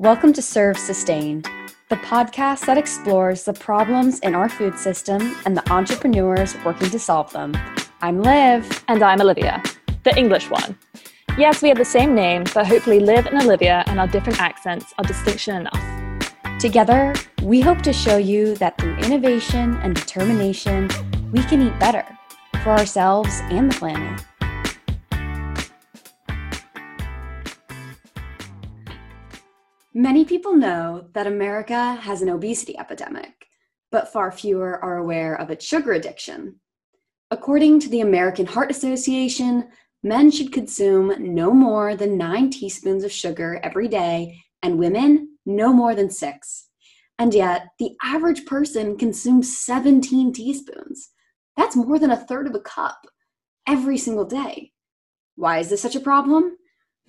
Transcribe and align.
Welcome 0.00 0.32
to 0.32 0.40
Serve 0.40 0.78
Sustain, 0.78 1.42
the 1.90 1.96
podcast 1.96 2.64
that 2.64 2.78
explores 2.78 3.44
the 3.44 3.52
problems 3.52 4.18
in 4.20 4.34
our 4.34 4.48
food 4.48 4.78
system 4.78 5.36
and 5.44 5.54
the 5.54 5.70
entrepreneurs 5.70 6.56
working 6.64 6.88
to 6.88 6.98
solve 6.98 7.30
them. 7.34 7.54
I'm 8.00 8.22
Liv. 8.22 8.82
And 8.88 9.02
I'm 9.02 9.20
Olivia, 9.20 9.62
the 10.04 10.16
English 10.16 10.48
one. 10.48 10.78
Yes, 11.36 11.60
we 11.60 11.68
have 11.68 11.76
the 11.76 11.84
same 11.84 12.14
name, 12.14 12.44
but 12.54 12.66
hopefully 12.66 12.98
Liv 12.98 13.26
and 13.26 13.42
Olivia 13.42 13.84
and 13.88 14.00
our 14.00 14.06
different 14.06 14.40
accents 14.40 14.94
are 14.96 15.04
distinction 15.04 15.56
enough. 15.56 16.58
Together, 16.58 17.12
we 17.42 17.60
hope 17.60 17.82
to 17.82 17.92
show 17.92 18.16
you 18.16 18.54
that 18.54 18.78
through 18.78 18.96
innovation 19.00 19.76
and 19.82 19.94
determination, 19.94 20.88
we 21.30 21.42
can 21.42 21.60
eat 21.60 21.78
better 21.78 22.06
for 22.64 22.70
ourselves 22.70 23.40
and 23.50 23.70
the 23.70 23.76
planet. 23.76 24.24
Many 29.92 30.24
people 30.24 30.54
know 30.54 31.08
that 31.14 31.26
America 31.26 31.94
has 31.94 32.22
an 32.22 32.28
obesity 32.28 32.78
epidemic, 32.78 33.48
but 33.90 34.12
far 34.12 34.30
fewer 34.30 34.82
are 34.84 34.98
aware 34.98 35.34
of 35.34 35.50
its 35.50 35.64
sugar 35.64 35.92
addiction. 35.92 36.60
According 37.32 37.80
to 37.80 37.88
the 37.88 38.00
American 38.00 38.46
Heart 38.46 38.70
Association, 38.70 39.68
men 40.04 40.30
should 40.30 40.52
consume 40.52 41.34
no 41.34 41.52
more 41.52 41.96
than 41.96 42.16
nine 42.16 42.50
teaspoons 42.50 43.02
of 43.02 43.10
sugar 43.10 43.58
every 43.64 43.88
day, 43.88 44.40
and 44.62 44.78
women 44.78 45.36
no 45.44 45.72
more 45.72 45.96
than 45.96 46.08
six. 46.08 46.68
And 47.18 47.34
yet, 47.34 47.66
the 47.80 47.96
average 48.00 48.46
person 48.46 48.96
consumes 48.96 49.58
17 49.58 50.32
teaspoons. 50.32 51.10
That's 51.56 51.74
more 51.74 51.98
than 51.98 52.12
a 52.12 52.16
third 52.16 52.46
of 52.46 52.54
a 52.54 52.60
cup 52.60 53.08
every 53.66 53.98
single 53.98 54.24
day. 54.24 54.70
Why 55.34 55.58
is 55.58 55.68
this 55.68 55.82
such 55.82 55.96
a 55.96 56.00
problem? 56.00 56.56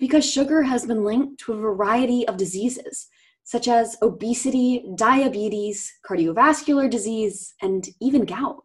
Because 0.02 0.28
sugar 0.28 0.64
has 0.64 0.84
been 0.84 1.04
linked 1.04 1.38
to 1.38 1.52
a 1.52 1.56
variety 1.56 2.26
of 2.26 2.36
diseases, 2.36 3.06
such 3.44 3.68
as 3.68 3.96
obesity, 4.02 4.84
diabetes, 4.96 5.92
cardiovascular 6.04 6.90
disease, 6.90 7.54
and 7.62 7.88
even 8.00 8.24
gout. 8.24 8.64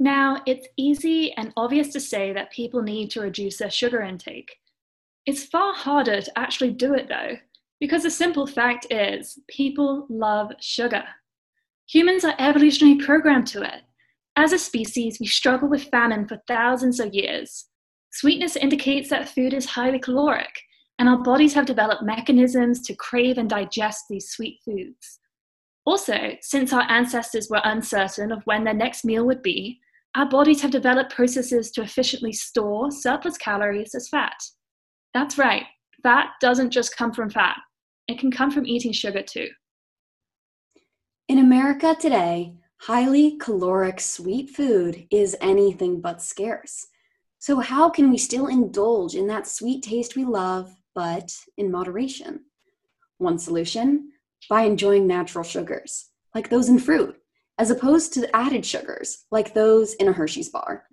Now, 0.00 0.42
it's 0.46 0.66
easy 0.76 1.32
and 1.34 1.52
obvious 1.56 1.92
to 1.92 2.00
say 2.00 2.32
that 2.32 2.50
people 2.50 2.82
need 2.82 3.12
to 3.12 3.20
reduce 3.20 3.58
their 3.58 3.70
sugar 3.70 4.02
intake. 4.02 4.56
It's 5.26 5.44
far 5.44 5.72
harder 5.74 6.20
to 6.20 6.36
actually 6.36 6.72
do 6.72 6.92
it 6.94 7.06
though, 7.08 7.36
because 7.78 8.02
the 8.02 8.10
simple 8.10 8.48
fact 8.48 8.88
is 8.90 9.38
people 9.46 10.08
love 10.10 10.50
sugar. 10.60 11.04
Humans 11.86 12.24
are 12.24 12.36
evolutionarily 12.38 12.98
programmed 12.98 13.46
to 13.48 13.62
it. 13.62 13.82
As 14.34 14.52
a 14.52 14.58
species, 14.58 15.18
we 15.20 15.28
struggle 15.28 15.68
with 15.68 15.84
famine 15.84 16.26
for 16.26 16.42
thousands 16.48 16.98
of 16.98 17.14
years. 17.14 17.66
Sweetness 18.12 18.56
indicates 18.56 19.08
that 19.10 19.28
food 19.28 19.54
is 19.54 19.66
highly 19.66 19.98
caloric, 19.98 20.60
and 20.98 21.08
our 21.08 21.22
bodies 21.22 21.54
have 21.54 21.66
developed 21.66 22.02
mechanisms 22.02 22.82
to 22.82 22.94
crave 22.94 23.38
and 23.38 23.48
digest 23.48 24.04
these 24.08 24.28
sweet 24.30 24.58
foods. 24.64 25.20
Also, 25.86 26.36
since 26.42 26.72
our 26.72 26.82
ancestors 26.90 27.48
were 27.48 27.60
uncertain 27.64 28.32
of 28.32 28.42
when 28.44 28.64
their 28.64 28.74
next 28.74 29.04
meal 29.04 29.24
would 29.26 29.42
be, 29.42 29.80
our 30.16 30.28
bodies 30.28 30.60
have 30.60 30.70
developed 30.70 31.14
processes 31.14 31.70
to 31.70 31.82
efficiently 31.82 32.32
store 32.32 32.90
surplus 32.90 33.38
calories 33.38 33.94
as 33.94 34.08
fat. 34.08 34.36
That's 35.14 35.38
right, 35.38 35.64
fat 36.02 36.30
doesn't 36.40 36.70
just 36.70 36.96
come 36.96 37.12
from 37.12 37.30
fat, 37.30 37.56
it 38.08 38.18
can 38.18 38.30
come 38.30 38.50
from 38.50 38.66
eating 38.66 38.92
sugar 38.92 39.22
too. 39.22 39.48
In 41.28 41.38
America 41.38 41.96
today, 41.98 42.54
highly 42.80 43.36
caloric 43.38 44.00
sweet 44.00 44.50
food 44.50 45.06
is 45.10 45.36
anything 45.40 46.00
but 46.00 46.20
scarce. 46.20 46.88
So, 47.40 47.58
how 47.60 47.88
can 47.88 48.10
we 48.10 48.18
still 48.18 48.48
indulge 48.48 49.14
in 49.14 49.26
that 49.28 49.46
sweet 49.46 49.82
taste 49.82 50.14
we 50.14 50.26
love, 50.26 50.76
but 50.94 51.34
in 51.56 51.70
moderation? 51.70 52.44
One 53.16 53.38
solution 53.38 54.10
by 54.50 54.62
enjoying 54.62 55.06
natural 55.06 55.42
sugars, 55.42 56.10
like 56.34 56.50
those 56.50 56.68
in 56.68 56.78
fruit, 56.78 57.16
as 57.58 57.70
opposed 57.70 58.12
to 58.14 58.36
added 58.36 58.66
sugars, 58.66 59.24
like 59.30 59.54
those 59.54 59.94
in 59.94 60.08
a 60.08 60.12
Hershey's 60.12 60.50
bar. 60.50 60.84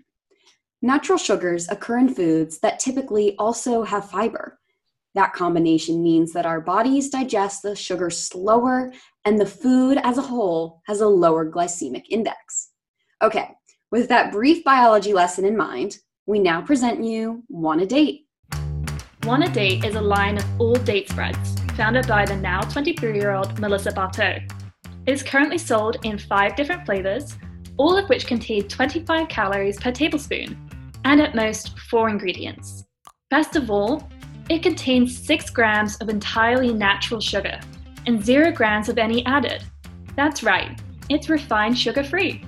Natural 0.81 1.17
sugars 1.17 1.67
occur 1.67 1.97
in 1.97 2.15
foods 2.15 2.59
that 2.59 2.79
typically 2.79 3.35
also 3.37 3.83
have 3.83 4.09
fiber. 4.09 4.57
That 5.15 5.33
combination 5.33 6.01
means 6.01 6.31
that 6.31 6.45
our 6.45 6.61
bodies 6.61 7.09
digest 7.09 7.61
the 7.61 7.75
sugar 7.75 8.09
slower 8.09 8.93
and 9.25 9.37
the 9.37 9.45
food 9.45 9.99
as 10.01 10.17
a 10.17 10.21
whole 10.21 10.81
has 10.85 11.01
a 11.01 11.07
lower 11.07 11.49
glycemic 11.49 12.05
index. 12.09 12.69
Okay, 13.21 13.49
with 13.91 14.07
that 14.07 14.31
brief 14.31 14.63
biology 14.63 15.11
lesson 15.11 15.43
in 15.43 15.57
mind, 15.57 15.97
we 16.27 16.39
now 16.39 16.61
present 16.61 17.01
you 17.01 17.41
Wanna 17.47 17.85
Date. 17.85 18.27
Wanna 19.23 19.49
Date 19.49 19.85
is 19.85 19.95
a 19.95 20.01
line 20.01 20.37
of 20.37 20.45
all 20.59 20.75
date 20.75 21.09
spreads 21.09 21.55
founded 21.77 22.05
by 22.05 22.25
the 22.25 22.35
now 22.35 22.59
23 22.59 23.17
year 23.17 23.31
old 23.31 23.57
Melissa 23.59 23.93
Bartow. 23.93 24.37
It 25.05 25.13
is 25.13 25.23
currently 25.23 25.57
sold 25.57 25.95
in 26.03 26.17
five 26.19 26.57
different 26.57 26.85
flavors, 26.85 27.37
all 27.77 27.95
of 27.97 28.09
which 28.09 28.27
contain 28.27 28.67
25 28.67 29.29
calories 29.29 29.79
per 29.79 29.91
tablespoon, 29.91 30.57
and 31.05 31.21
at 31.21 31.33
most 31.33 31.79
four 31.79 32.09
ingredients. 32.09 32.83
Best 33.29 33.55
of 33.55 33.71
all, 33.71 34.09
it 34.49 34.61
contains 34.61 35.17
6 35.25 35.49
grams 35.51 35.95
of 35.97 36.09
entirely 36.09 36.73
natural 36.73 37.21
sugar 37.21 37.57
and 38.05 38.23
0 38.23 38.51
grams 38.51 38.89
of 38.89 38.97
any 38.97 39.25
added. 39.25 39.63
That's 40.17 40.43
right, 40.43 40.77
it's 41.09 41.29
refined 41.29 41.77
sugar 41.77 42.03
free. 42.03 42.43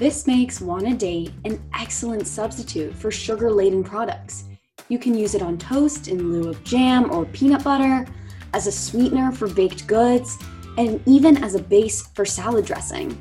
This 0.00 0.26
makes 0.26 0.60
Date 0.96 1.30
an 1.44 1.62
excellent 1.78 2.26
substitute 2.26 2.94
for 2.94 3.10
sugar 3.10 3.50
laden 3.52 3.84
products. 3.84 4.44
You 4.88 4.98
can 4.98 5.14
use 5.14 5.34
it 5.34 5.42
on 5.42 5.58
toast 5.58 6.08
in 6.08 6.32
lieu 6.32 6.48
of 6.48 6.64
jam 6.64 7.10
or 7.12 7.26
peanut 7.26 7.62
butter, 7.62 8.06
as 8.54 8.66
a 8.66 8.72
sweetener 8.72 9.30
for 9.30 9.46
baked 9.46 9.86
goods, 9.86 10.38
and 10.78 11.02
even 11.06 11.44
as 11.44 11.54
a 11.54 11.62
base 11.62 12.06
for 12.14 12.24
salad 12.24 12.64
dressing. 12.64 13.14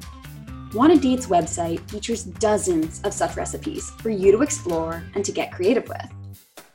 Wanna 0.74 0.96
Date's 0.96 1.28
website 1.28 1.82
features 1.92 2.24
dozens 2.24 3.02
of 3.02 3.12
such 3.14 3.36
recipes 3.36 3.90
for 4.00 4.10
you 4.10 4.32
to 4.32 4.42
explore 4.42 5.04
and 5.16 5.26
to 5.26 5.34
get 5.34 5.52
creative 5.52 5.86
with. 5.90 6.10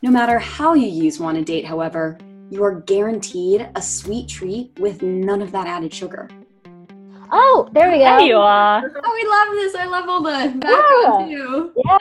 No 0.02 0.10
matter 0.10 0.38
how 0.38 0.74
you 0.74 0.86
use 0.86 1.18
Want 1.18 1.38
a 1.38 1.42
Date, 1.42 1.64
however, 1.64 2.18
you 2.50 2.62
are 2.62 2.82
guaranteed 2.82 3.70
a 3.74 3.80
sweet 3.80 4.28
treat 4.28 4.78
with 4.78 5.00
none 5.00 5.40
of 5.40 5.50
that 5.52 5.66
added 5.66 5.94
sugar. 5.94 6.28
Oh, 7.30 7.68
there 7.72 7.90
we 7.90 7.98
go. 7.98 8.04
There 8.04 8.20
you 8.20 8.36
are. 8.36 8.82
Oh, 9.06 9.12
we 9.14 9.28
love 9.28 9.48
this. 9.62 9.74
I 9.74 9.86
love 9.86 10.08
all 10.08 10.22
the 10.22 10.58
background 10.58 11.28
Yeah. 11.30 11.36
too. 11.36 11.72
Yeah, 11.84 11.98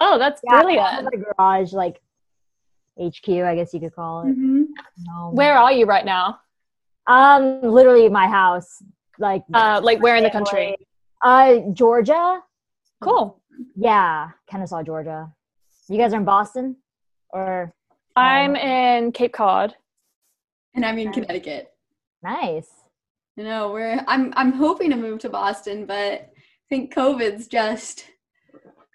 Oh, 0.00 0.18
that's 0.18 0.40
yeah, 0.44 0.60
brilliant. 0.62 1.10
The 1.10 1.18
garage, 1.18 1.72
like 1.72 2.00
HQ, 2.98 3.28
I 3.28 3.54
guess 3.54 3.72
you 3.74 3.80
could 3.80 3.94
call 3.94 4.22
it. 4.22 4.36
Mhm. 4.38 4.66
Um, 5.14 5.34
Where 5.34 5.56
are 5.56 5.72
you 5.72 5.84
right 5.86 6.04
now? 6.04 6.40
Um, 7.06 7.60
literally 7.62 8.08
my 8.08 8.26
house, 8.28 8.82
like 9.18 9.42
Uh, 9.52 9.80
like 9.82 10.00
where 10.00 10.16
in 10.16 10.22
the 10.24 10.30
country? 10.30 10.76
uh, 11.22 11.58
Georgia. 11.72 12.42
Cool. 13.00 13.40
Yeah, 13.76 14.30
Kennesaw, 14.48 14.82
Georgia. 14.82 15.30
You 15.88 15.98
guys 15.98 16.12
are 16.12 16.16
in 16.18 16.24
Boston, 16.24 16.76
or 17.30 17.72
I'm 18.16 18.56
in 18.56 19.12
Cape 19.12 19.32
Cod. 19.32 19.74
And 20.74 20.84
I'm 20.84 20.98
in 20.98 21.12
Connecticut. 21.12 21.72
nice. 22.22 22.70
I 23.38 23.42
know 23.42 23.72
we're. 23.72 24.04
I'm. 24.06 24.32
I'm 24.36 24.52
hoping 24.52 24.90
to 24.90 24.96
move 24.96 25.20
to 25.20 25.28
Boston, 25.30 25.86
but 25.86 25.96
I 25.96 26.28
think 26.68 26.94
COVID's 26.94 27.46
just 27.46 28.04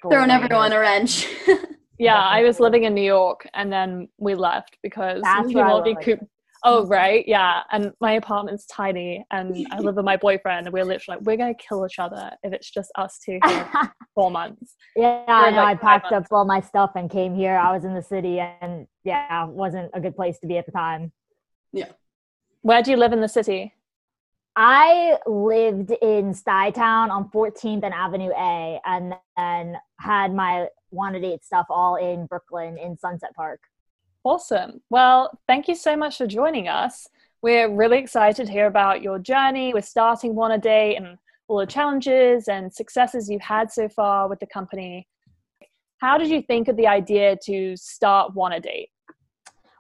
throwing 0.02 0.30
everyone 0.32 0.72
a 0.74 0.80
wrench. 0.80 1.28
Yeah, 1.98 2.18
I 2.22 2.44
was 2.44 2.60
living 2.60 2.84
in 2.84 2.94
New 2.94 3.02
York 3.04 3.48
and 3.54 3.72
then 3.72 4.10
we 4.18 4.36
left 4.36 4.78
because 4.84 5.22
That's 5.22 5.48
we 5.48 5.56
where 5.56 5.66
won't 5.66 5.86
be 5.86 5.94
live. 5.94 6.04
coop- 6.04 6.28
Oh, 6.68 6.86
right. 6.88 7.24
Yeah. 7.28 7.62
And 7.72 7.92
my 8.02 8.14
apartment's 8.14 8.66
tiny 8.66 9.24
and 9.30 9.68
I 9.72 9.80
live 9.80 9.96
with 9.98 10.04
my 10.06 10.18
boyfriend 10.18 10.66
and 10.66 10.74
we're 10.74 10.84
literally 10.84 11.18
like, 11.20 11.26
we're 11.26 11.38
going 11.38 11.54
to 11.56 11.64
kill 11.64 11.86
each 11.86 12.00
other 12.00 12.32
if 12.42 12.54
it's 12.54 12.72
just 12.72 12.92
us 12.96 13.20
two 13.24 13.40
here 13.46 13.66
for 13.72 13.94
four 14.16 14.32
months. 14.32 14.76
yeah, 14.96 15.24
I 15.28 15.52
know. 15.52 15.58
like 15.58 15.78
I 15.78 15.82
five 15.82 16.02
packed 16.02 16.14
up 16.14 16.26
all 16.32 16.44
my 16.44 16.60
stuff 16.60 16.92
and 16.96 17.10
came 17.10 17.36
here. 17.36 17.56
I 17.56 17.72
was 17.72 17.86
in 17.86 17.94
the 17.94 18.02
city, 18.02 18.40
and 18.40 18.88
yeah, 19.04 19.46
wasn't 19.46 19.92
a 19.94 20.02
good 20.02 20.16
place 20.16 20.40
to 20.40 20.48
be 20.48 20.58
at 20.58 20.66
the 20.66 20.72
time. 20.72 21.12
Yeah. 21.72 21.92
Where 22.64 22.82
do 22.82 22.90
you 22.90 22.98
live 22.98 23.14
in 23.14 23.22
the 23.22 23.30
city? 23.30 23.74
I 24.56 25.18
lived 25.26 25.92
in 26.02 26.34
Stuytown 26.34 27.10
on 27.10 27.30
14th 27.30 27.84
and 27.84 27.94
Avenue 27.94 28.32
A, 28.38 28.80
and 28.86 29.14
then 29.36 29.78
had 30.00 30.34
my 30.34 30.68
wanna 30.92 31.20
date 31.20 31.44
stuff 31.44 31.66
all 31.70 31.98
in 31.98 32.26
Brooklyn 32.26 32.78
in 32.78 32.98
Sunset 32.98 33.36
Park. 33.36 33.60
Awesome. 34.24 34.82
Well, 34.90 35.38
thank 35.46 35.68
you 35.68 35.76
so 35.76 35.98
much 35.98 36.18
for 36.18 36.26
joining 36.26 36.70
us. 36.70 37.08
We're 37.42 37.70
really 37.70 37.98
excited 37.98 38.48
to 38.48 38.52
hear 38.52 38.68
about 38.68 39.02
your 39.02 39.20
journey 39.20 39.74
with 39.74 39.86
starting 39.86 40.36
Wanna 40.36 40.58
Date 40.58 40.96
and 40.96 41.18
all 41.48 41.58
the 41.58 41.66
challenges 41.66 42.48
and 42.48 42.74
successes 42.74 43.30
you've 43.30 43.42
had 43.42 43.72
so 43.72 43.90
far 43.90 44.30
with 44.30 44.40
the 44.40 44.48
company. 44.48 45.08
How 45.98 46.18
did 46.18 46.30
you 46.30 46.42
think 46.42 46.70
of 46.70 46.78
the 46.78 46.88
idea 46.88 47.38
to 47.44 47.76
start 47.76 48.34
Wanna 48.34 48.62
Date? 48.62 48.90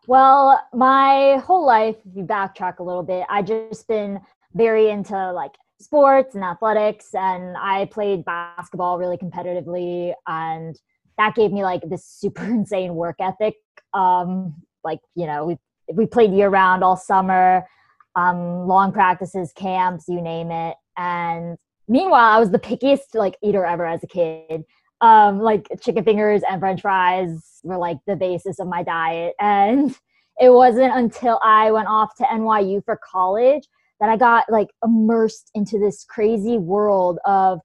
Well, 0.08 0.62
my 0.74 1.38
whole 1.38 1.66
life, 1.66 1.96
if 2.06 2.16
you 2.16 2.24
backtrack 2.24 2.78
a 2.78 2.84
little 2.84 3.02
bit, 3.02 3.26
I 3.28 3.42
just 3.42 3.88
been 3.88 4.20
very 4.56 4.90
into 4.90 5.32
like 5.34 5.52
sports 5.80 6.36
and 6.36 6.44
athletics, 6.44 7.14
and 7.14 7.56
I 7.58 7.86
played 7.86 8.26
basketball 8.26 8.98
really 8.98 9.18
competitively, 9.18 10.14
and 10.28 10.76
that 11.18 11.36
gave 11.36 11.52
me 11.52 11.64
like 11.64 11.82
this 11.90 12.06
super 12.06 12.44
insane 12.46 12.96
work 12.96 13.18
ethic. 13.20 13.56
Um, 13.94 14.56
like 14.84 15.00
you 15.16 15.28
know, 15.28 15.46
we 15.46 15.58
we 15.94 16.06
played 16.06 16.32
year 16.32 16.50
round 16.50 16.84
all 16.84 16.98
summer, 16.98 17.68
um, 18.16 18.68
long 18.68 18.92
practices, 18.92 19.52
camps, 19.56 20.06
you 20.08 20.22
name 20.22 20.52
it. 20.52 20.76
And 20.98 21.58
meanwhile, 21.88 22.36
I 22.36 22.40
was 22.40 22.52
the 22.52 22.60
pickiest 22.60 23.14
like 23.14 23.38
eater 23.44 23.66
ever 23.66 23.86
as 23.86 24.04
a 24.04 24.08
kid. 24.08 24.64
Um, 25.02 25.40
like 25.40 25.68
chicken 25.82 26.06
fingers 26.06 26.42
and 26.50 26.60
French 26.62 26.82
fries 26.82 27.60
were 27.64 27.78
like 27.78 27.98
the 28.08 28.16
basis 28.16 28.60
of 28.60 28.68
my 28.68 28.82
diet, 28.82 29.34
and 29.40 29.96
it 30.40 30.50
wasn't 30.50 30.94
until 30.96 31.40
I 31.44 31.72
went 31.72 31.88
off 31.88 32.16
to 32.16 32.24
NYU 32.24 32.84
for 32.86 33.00
college 33.04 33.68
that 34.00 34.10
I 34.10 34.18
got 34.18 34.50
like 34.50 34.70
immersed 34.84 35.52
into 35.56 35.80
this 35.80 36.04
crazy 36.04 36.58
world 36.58 37.20
of 37.26 37.60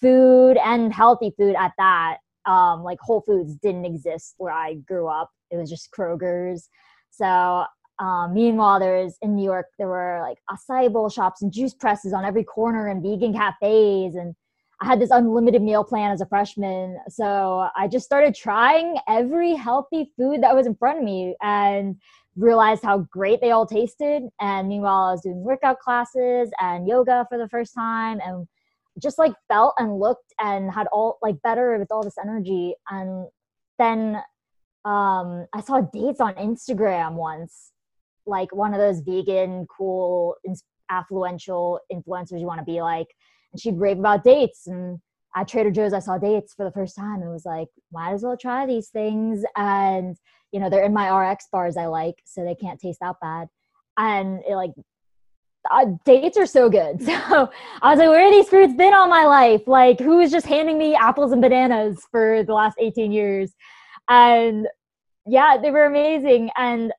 food 0.00 0.56
and 0.58 0.92
healthy 0.92 1.32
food 1.38 1.54
at 1.56 1.72
that. 1.78 2.18
Um, 2.44 2.82
like 2.82 2.98
Whole 3.00 3.22
Foods 3.22 3.56
didn't 3.56 3.84
exist 3.84 4.34
where 4.38 4.52
I 4.52 4.74
grew 4.74 5.08
up. 5.08 5.30
It 5.50 5.56
was 5.56 5.70
just 5.70 5.90
Kroger's. 5.90 6.68
So 7.10 7.64
um, 7.98 8.34
meanwhile, 8.34 8.78
there's 8.78 9.16
in 9.22 9.34
New 9.34 9.44
York, 9.44 9.66
there 9.78 9.88
were 9.88 10.20
like 10.20 10.38
acai 10.50 10.92
bowl 10.92 11.08
shops 11.08 11.42
and 11.42 11.52
juice 11.52 11.74
presses 11.74 12.12
on 12.12 12.24
every 12.24 12.44
corner 12.44 12.88
and 12.88 13.02
vegan 13.02 13.32
cafes. 13.32 14.14
And 14.14 14.34
I 14.80 14.86
had 14.86 15.00
this 15.00 15.10
unlimited 15.10 15.62
meal 15.62 15.82
plan 15.82 16.10
as 16.10 16.20
a 16.20 16.26
freshman. 16.26 16.98
So 17.08 17.68
I 17.74 17.88
just 17.88 18.04
started 18.04 18.34
trying 18.34 18.96
every 19.08 19.54
healthy 19.54 20.10
food 20.16 20.42
that 20.42 20.54
was 20.54 20.66
in 20.66 20.74
front 20.74 20.98
of 20.98 21.04
me 21.04 21.34
and 21.42 21.96
realized 22.36 22.82
how 22.82 22.98
great 23.10 23.40
they 23.40 23.50
all 23.50 23.66
tasted. 23.66 24.22
And 24.40 24.68
meanwhile, 24.68 25.08
I 25.08 25.12
was 25.12 25.22
doing 25.22 25.42
workout 25.42 25.78
classes 25.78 26.50
and 26.60 26.86
yoga 26.86 27.26
for 27.28 27.38
the 27.38 27.48
first 27.48 27.74
time 27.74 28.20
and 28.24 28.46
just 29.02 29.18
like 29.18 29.32
felt 29.48 29.74
and 29.78 29.98
looked 29.98 30.32
and 30.40 30.70
had 30.72 30.86
all 30.88 31.18
like 31.22 31.36
better 31.42 31.78
with 31.78 31.90
all 31.90 32.02
this 32.02 32.18
energy. 32.22 32.74
And 32.90 33.26
then 33.78 34.16
um, 34.84 35.46
I 35.54 35.60
saw 35.64 35.80
dates 35.80 36.20
on 36.20 36.34
Instagram 36.34 37.14
once, 37.14 37.72
like 38.26 38.54
one 38.54 38.72
of 38.72 38.80
those 38.80 39.00
vegan, 39.00 39.66
cool, 39.76 40.36
affluential 40.90 41.78
influencers 41.92 42.40
you 42.40 42.46
want 42.46 42.60
to 42.60 42.64
be 42.64 42.80
like. 42.80 43.08
And 43.52 43.60
she'd 43.60 43.78
rave 43.78 43.98
about 43.98 44.24
dates. 44.24 44.66
And 44.66 44.98
at 45.34 45.48
Trader 45.48 45.70
Joe's, 45.70 45.92
I 45.92 45.98
saw 45.98 46.18
dates 46.18 46.54
for 46.54 46.64
the 46.64 46.72
first 46.72 46.96
time 46.96 47.20
and 47.20 47.30
was 47.30 47.44
like, 47.44 47.68
might 47.92 48.12
as 48.12 48.22
well 48.22 48.36
try 48.36 48.66
these 48.66 48.88
things. 48.88 49.44
And 49.56 50.16
you 50.52 50.60
know 50.60 50.70
they're 50.70 50.84
in 50.84 50.92
my 50.92 51.10
rx 51.10 51.46
bars 51.50 51.76
i 51.76 51.86
like 51.86 52.16
so 52.24 52.44
they 52.44 52.54
can't 52.54 52.80
taste 52.80 52.98
that 53.00 53.16
bad. 53.20 53.48
And 53.98 54.40
it, 54.46 54.56
like 54.56 54.72
uh, 55.70 55.86
dates 56.04 56.36
are 56.36 56.46
so 56.46 56.68
good. 56.68 57.00
So 57.06 57.50
i 57.82 57.90
was 57.90 57.98
like 57.98 58.08
where 58.08 58.26
are 58.26 58.30
these 58.30 58.48
fruits 58.48 58.74
been 58.74 58.94
all 58.94 59.08
my 59.08 59.24
life? 59.24 59.62
Like 59.66 59.98
who 59.98 60.20
is 60.20 60.30
just 60.30 60.46
handing 60.46 60.78
me 60.78 60.94
apples 60.94 61.32
and 61.32 61.42
bananas 61.42 62.02
for 62.10 62.42
the 62.44 62.54
last 62.54 62.76
18 62.78 63.12
years? 63.12 63.52
And 64.08 64.68
yeah 65.26 65.56
they 65.60 65.70
were 65.70 65.86
amazing. 65.86 66.50
And 66.56 66.92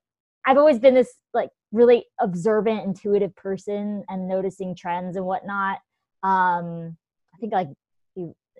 i've 0.45 0.57
always 0.57 0.79
been 0.79 0.93
this 0.93 1.13
like 1.33 1.49
really 1.71 2.05
observant 2.19 2.85
intuitive 2.85 3.35
person 3.35 4.03
and 4.09 4.27
noticing 4.27 4.75
trends 4.75 5.15
and 5.15 5.25
whatnot. 5.25 5.79
Um 6.23 6.97
i 7.33 7.37
think 7.39 7.53
like 7.53 7.69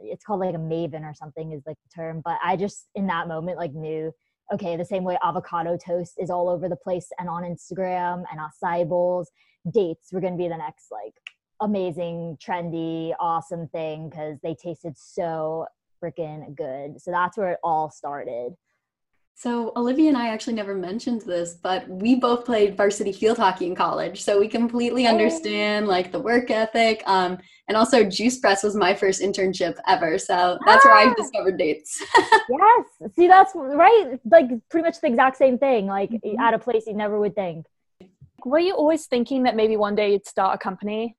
it's 0.03 0.23
called 0.23 0.39
like 0.39 0.55
a 0.55 0.59
maven 0.59 1.01
or 1.01 1.13
something 1.13 1.51
is 1.51 1.63
like 1.65 1.77
the 1.83 1.95
term 1.95 2.21
but 2.23 2.37
i 2.43 2.55
just 2.55 2.87
in 2.95 3.07
that 3.07 3.27
moment 3.27 3.57
like 3.57 3.73
knew 3.73 4.11
okay, 4.53 4.75
the 4.75 4.85
same 4.85 5.03
way 5.03 5.17
avocado 5.23 5.77
toast 5.77 6.13
is 6.17 6.29
all 6.29 6.49
over 6.49 6.69
the 6.69 6.75
place 6.75 7.09
and 7.19 7.29
on 7.29 7.43
Instagram 7.43 8.23
and 8.31 8.39
acai 8.39 8.87
bowls, 8.87 9.29
dates 9.71 10.11
were 10.11 10.21
going 10.21 10.33
to 10.33 10.37
be 10.37 10.47
the 10.47 10.57
next 10.57 10.87
like 10.91 11.13
amazing, 11.61 12.37
trendy, 12.45 13.13
awesome 13.19 13.67
thing 13.69 14.09
because 14.09 14.37
they 14.43 14.55
tasted 14.55 14.97
so 14.97 15.65
freaking 16.01 16.55
good. 16.55 17.01
So 17.01 17.11
that's 17.11 17.37
where 17.37 17.51
it 17.51 17.59
all 17.63 17.89
started. 17.89 18.53
So 19.39 19.71
Olivia 19.75 20.07
and 20.07 20.17
I 20.17 20.29
actually 20.29 20.55
never 20.55 20.73
mentioned 20.73 21.21
this, 21.21 21.53
but 21.61 21.87
we 21.87 22.15
both 22.15 22.43
played 22.43 22.75
varsity 22.75 23.11
field 23.11 23.37
hockey 23.37 23.67
in 23.67 23.75
college, 23.75 24.23
so 24.23 24.39
we 24.39 24.47
completely 24.47 25.05
oh. 25.05 25.11
understand 25.11 25.87
like 25.87 26.11
the 26.11 26.19
work 26.19 26.49
ethic. 26.49 27.03
Um, 27.05 27.37
and 27.67 27.77
also, 27.77 28.03
Juice 28.03 28.39
Press 28.39 28.63
was 28.63 28.75
my 28.75 28.95
first 28.95 29.21
internship 29.21 29.77
ever, 29.85 30.17
so 30.17 30.57
that's 30.65 30.83
ah. 30.83 30.89
where 30.89 30.97
I 30.97 31.11
ah! 31.11 31.13
discovered 31.13 31.59
dates. 31.59 32.03
yes, 32.17 33.13
see, 33.15 33.27
that's 33.27 33.51
right. 33.53 34.19
Like 34.25 34.47
pretty 34.71 34.87
much 34.87 34.99
the 35.01 35.07
exact 35.07 35.37
same 35.37 35.59
thing. 35.59 35.85
Like 35.85 36.09
mm-hmm. 36.09 36.39
at 36.39 36.55
a 36.55 36.59
place 36.59 36.85
you 36.87 36.95
never 36.95 37.19
would 37.19 37.35
think. 37.35 37.67
Were 38.43 38.57
you 38.57 38.73
always 38.73 39.05
thinking 39.05 39.43
that 39.43 39.55
maybe 39.55 39.77
one 39.77 39.93
day 39.93 40.13
you'd 40.13 40.25
start 40.25 40.55
a 40.55 40.57
company? 40.57 41.15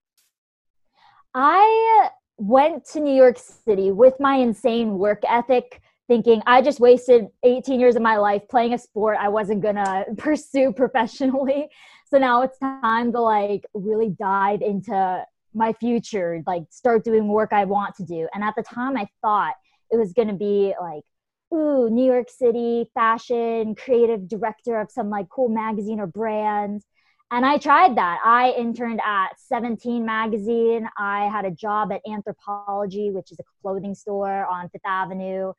I 1.34 2.08
went 2.36 2.84
to 2.86 3.00
New 3.00 3.14
York 3.14 3.38
City 3.38 3.92
with 3.92 4.14
my 4.18 4.38
insane 4.38 4.98
work 4.98 5.22
ethic 5.28 5.80
thinking 6.08 6.42
I 6.46 6.62
just 6.62 6.80
wasted 6.80 7.26
18 7.44 7.78
years 7.78 7.94
of 7.94 8.02
my 8.02 8.16
life 8.16 8.42
playing 8.50 8.72
a 8.72 8.78
sport 8.78 9.18
I 9.20 9.28
wasn't 9.28 9.62
gonna 9.62 10.06
pursue 10.16 10.72
professionally. 10.72 11.68
So 12.06 12.18
now 12.18 12.42
it's 12.42 12.58
time 12.58 13.12
to 13.12 13.20
like 13.20 13.64
really 13.74 14.08
dive 14.08 14.62
into 14.62 15.24
my 15.54 15.74
future, 15.74 16.42
like 16.46 16.64
start 16.70 17.04
doing 17.04 17.28
work 17.28 17.52
I 17.52 17.66
want 17.66 17.94
to 17.96 18.04
do. 18.04 18.26
And 18.34 18.42
at 18.42 18.54
the 18.56 18.62
time, 18.62 18.96
I 18.96 19.06
thought 19.22 19.54
it 19.90 19.96
was 19.96 20.14
gonna 20.14 20.34
be 20.34 20.74
like, 20.80 21.04
ooh, 21.52 21.90
New 21.90 22.04
York 22.04 22.30
City 22.30 22.90
fashion, 22.94 23.74
creative 23.74 24.26
director 24.26 24.80
of 24.80 24.90
some 24.90 25.10
like 25.10 25.28
cool 25.28 25.48
magazine 25.48 26.00
or 26.00 26.06
brand. 26.06 26.82
And 27.30 27.44
I 27.44 27.58
tried 27.58 27.98
that. 27.98 28.20
I 28.24 28.52
interned 28.52 29.00
at 29.04 29.38
17 29.38 30.06
magazine. 30.06 30.88
I 30.96 31.26
had 31.26 31.44
a 31.44 31.50
job 31.50 31.92
at 31.92 32.00
Anthropologie, 32.06 33.12
which 33.12 33.30
is 33.30 33.38
a 33.38 33.44
clothing 33.60 33.94
store 33.94 34.46
on 34.46 34.70
Fifth 34.70 34.80
Avenue 34.86 35.52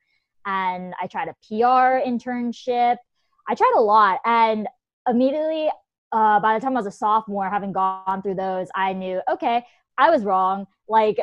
and 0.46 0.94
I 1.00 1.06
tried 1.06 1.28
a 1.28 1.34
PR 1.46 2.06
internship. 2.08 2.96
I 3.48 3.54
tried 3.54 3.72
a 3.76 3.80
lot. 3.80 4.20
And 4.24 4.68
immediately, 5.08 5.70
uh, 6.12 6.40
by 6.40 6.54
the 6.54 6.60
time 6.60 6.76
I 6.76 6.80
was 6.80 6.86
a 6.86 6.96
sophomore, 6.96 7.48
having 7.48 7.72
gone 7.72 8.22
through 8.22 8.34
those, 8.34 8.68
I 8.74 8.92
knew, 8.92 9.20
okay, 9.30 9.64
I 9.98 10.10
was 10.10 10.24
wrong. 10.24 10.66
Like, 10.88 11.18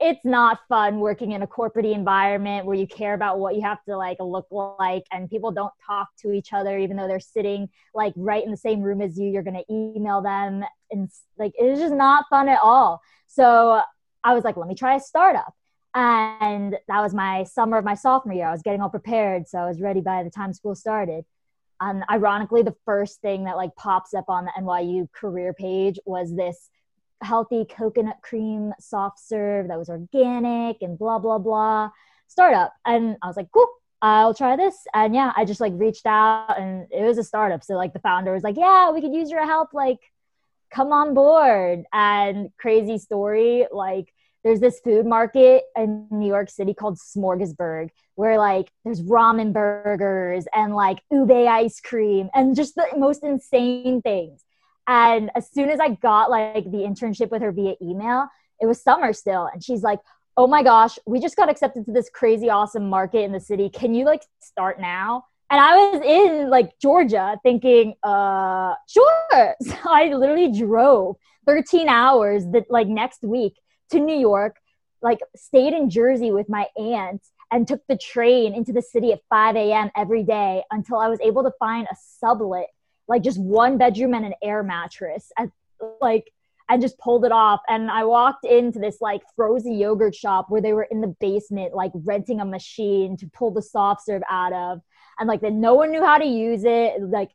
it's 0.00 0.24
not 0.24 0.60
fun 0.68 1.00
working 1.00 1.32
in 1.32 1.42
a 1.42 1.46
corporate 1.46 1.86
environment 1.86 2.66
where 2.66 2.76
you 2.76 2.86
care 2.86 3.14
about 3.14 3.40
what 3.40 3.56
you 3.56 3.62
have 3.62 3.82
to 3.84 3.96
like 3.96 4.16
look 4.20 4.46
like 4.50 5.04
and 5.10 5.28
people 5.28 5.50
don't 5.50 5.72
talk 5.84 6.08
to 6.20 6.32
each 6.32 6.52
other 6.52 6.78
even 6.78 6.96
though 6.96 7.08
they're 7.08 7.18
sitting 7.18 7.68
like 7.94 8.12
right 8.16 8.44
in 8.44 8.50
the 8.50 8.56
same 8.56 8.80
room 8.80 9.00
as 9.02 9.18
you 9.18 9.28
you're 9.28 9.42
going 9.42 9.56
to 9.56 9.72
email 9.72 10.22
them 10.22 10.62
and 10.90 11.10
like 11.36 11.52
it's 11.56 11.80
just 11.80 11.94
not 11.94 12.24
fun 12.30 12.48
at 12.48 12.60
all 12.62 13.00
so 13.26 13.80
i 14.22 14.34
was 14.34 14.44
like 14.44 14.56
let 14.56 14.68
me 14.68 14.74
try 14.74 14.94
a 14.94 15.00
startup 15.00 15.52
and 15.94 16.76
that 16.88 17.00
was 17.00 17.14
my 17.14 17.44
summer 17.44 17.78
of 17.78 17.84
my 17.84 17.94
sophomore 17.94 18.34
year. 18.34 18.46
I 18.46 18.52
was 18.52 18.62
getting 18.62 18.80
all 18.80 18.90
prepared, 18.90 19.48
so 19.48 19.58
I 19.58 19.66
was 19.66 19.80
ready 19.80 20.00
by 20.00 20.22
the 20.22 20.30
time 20.30 20.52
school 20.52 20.74
started. 20.74 21.24
And 21.80 22.04
ironically, 22.10 22.62
the 22.62 22.76
first 22.84 23.20
thing 23.20 23.44
that 23.44 23.56
like 23.56 23.74
pops 23.76 24.14
up 24.14 24.28
on 24.28 24.44
the 24.44 24.52
NYU 24.58 25.10
career 25.12 25.52
page 25.52 25.98
was 26.04 26.34
this 26.34 26.70
healthy 27.22 27.64
coconut 27.64 28.18
cream 28.22 28.72
soft 28.78 29.18
serve 29.18 29.68
that 29.68 29.78
was 29.78 29.88
organic 29.88 30.82
and 30.82 30.98
blah 30.98 31.18
blah 31.18 31.38
blah 31.38 31.90
startup. 32.28 32.72
And 32.84 33.16
I 33.22 33.26
was 33.26 33.36
like, 33.36 33.50
cool, 33.52 33.68
I'll 34.02 34.34
try 34.34 34.56
this. 34.56 34.76
And 34.94 35.14
yeah, 35.14 35.32
I 35.36 35.44
just 35.44 35.60
like 35.60 35.72
reached 35.76 36.06
out 36.06 36.58
and 36.58 36.86
it 36.90 37.02
was 37.02 37.18
a 37.18 37.24
startup. 37.24 37.64
So 37.64 37.74
like 37.74 37.92
the 37.92 37.98
founder 38.00 38.32
was 38.32 38.44
like, 38.44 38.56
yeah, 38.56 38.90
we 38.90 39.00
could 39.00 39.14
use 39.14 39.30
your 39.30 39.44
help. 39.44 39.72
Like, 39.72 39.98
come 40.70 40.92
on 40.92 41.14
board. 41.14 41.84
And 41.92 42.50
crazy 42.58 42.98
story, 42.98 43.66
like 43.72 44.12
there's 44.48 44.60
this 44.60 44.80
food 44.80 45.04
market 45.04 45.64
in 45.76 46.06
New 46.10 46.26
York 46.26 46.48
City 46.48 46.72
called 46.72 46.96
Smorgasburg, 46.96 47.90
where 48.14 48.38
like 48.38 48.72
there's 48.82 49.02
ramen 49.02 49.52
burgers 49.52 50.46
and 50.54 50.74
like 50.74 51.02
ube 51.10 51.30
ice 51.30 51.80
cream 51.82 52.30
and 52.34 52.56
just 52.56 52.74
the 52.74 52.86
most 52.96 53.22
insane 53.22 54.00
things. 54.00 54.42
And 54.86 55.30
as 55.36 55.50
soon 55.52 55.68
as 55.68 55.80
I 55.80 55.90
got 55.90 56.30
like 56.30 56.64
the 56.64 56.78
internship 56.78 57.30
with 57.30 57.42
her 57.42 57.52
via 57.52 57.74
email, 57.82 58.28
it 58.58 58.64
was 58.64 58.82
summer 58.82 59.12
still. 59.12 59.50
And 59.52 59.62
she's 59.62 59.82
like, 59.82 59.98
oh 60.38 60.46
my 60.46 60.62
gosh, 60.62 60.98
we 61.06 61.20
just 61.20 61.36
got 61.36 61.50
accepted 61.50 61.84
to 61.84 61.92
this 61.92 62.08
crazy 62.08 62.48
awesome 62.48 62.88
market 62.88 63.24
in 63.24 63.32
the 63.32 63.40
city. 63.40 63.68
Can 63.68 63.94
you 63.94 64.06
like 64.06 64.22
start 64.40 64.80
now? 64.80 65.24
And 65.50 65.60
I 65.60 65.76
was 65.76 66.00
in 66.00 66.48
like 66.48 66.72
Georgia 66.80 67.38
thinking, 67.42 67.96
uh, 68.02 68.72
sure. 68.88 69.56
So 69.62 69.76
I 69.84 70.14
literally 70.14 70.58
drove 70.58 71.16
13 71.46 71.90
hours 71.90 72.46
that 72.52 72.70
like 72.70 72.88
next 72.88 73.22
week 73.22 73.52
to 73.90 74.00
New 74.00 74.16
York, 74.16 74.56
like 75.02 75.20
stayed 75.36 75.72
in 75.72 75.90
Jersey 75.90 76.30
with 76.30 76.48
my 76.48 76.66
aunt 76.76 77.22
and 77.50 77.66
took 77.66 77.80
the 77.88 77.96
train 77.96 78.54
into 78.54 78.72
the 78.72 78.82
city 78.82 79.12
at 79.12 79.20
5 79.30 79.56
a.m. 79.56 79.90
every 79.96 80.22
day 80.22 80.62
until 80.70 80.98
I 80.98 81.08
was 81.08 81.20
able 81.20 81.42
to 81.44 81.52
find 81.58 81.86
a 81.90 81.96
sublet, 82.20 82.68
like 83.06 83.22
just 83.22 83.40
one 83.40 83.78
bedroom 83.78 84.14
and 84.14 84.26
an 84.26 84.34
air 84.42 84.62
mattress 84.62 85.30
at 85.38 85.50
like 86.00 86.30
and 86.68 86.82
just 86.82 86.98
pulled 86.98 87.24
it 87.24 87.32
off. 87.32 87.60
And 87.68 87.90
I 87.90 88.04
walked 88.04 88.44
into 88.44 88.78
this 88.78 89.00
like 89.00 89.22
frozen 89.34 89.72
yogurt 89.72 90.14
shop 90.14 90.46
where 90.50 90.60
they 90.60 90.74
were 90.74 90.86
in 90.90 91.00
the 91.00 91.14
basement, 91.20 91.74
like 91.74 91.92
renting 91.94 92.40
a 92.40 92.44
machine 92.44 93.16
to 93.18 93.26
pull 93.28 93.50
the 93.50 93.62
soft 93.62 94.04
serve 94.04 94.22
out 94.28 94.52
of. 94.52 94.80
And 95.18 95.26
like 95.26 95.40
that 95.40 95.52
no 95.52 95.74
one 95.74 95.90
knew 95.90 96.04
how 96.04 96.18
to 96.18 96.26
use 96.26 96.64
it. 96.64 97.00
Like 97.00 97.30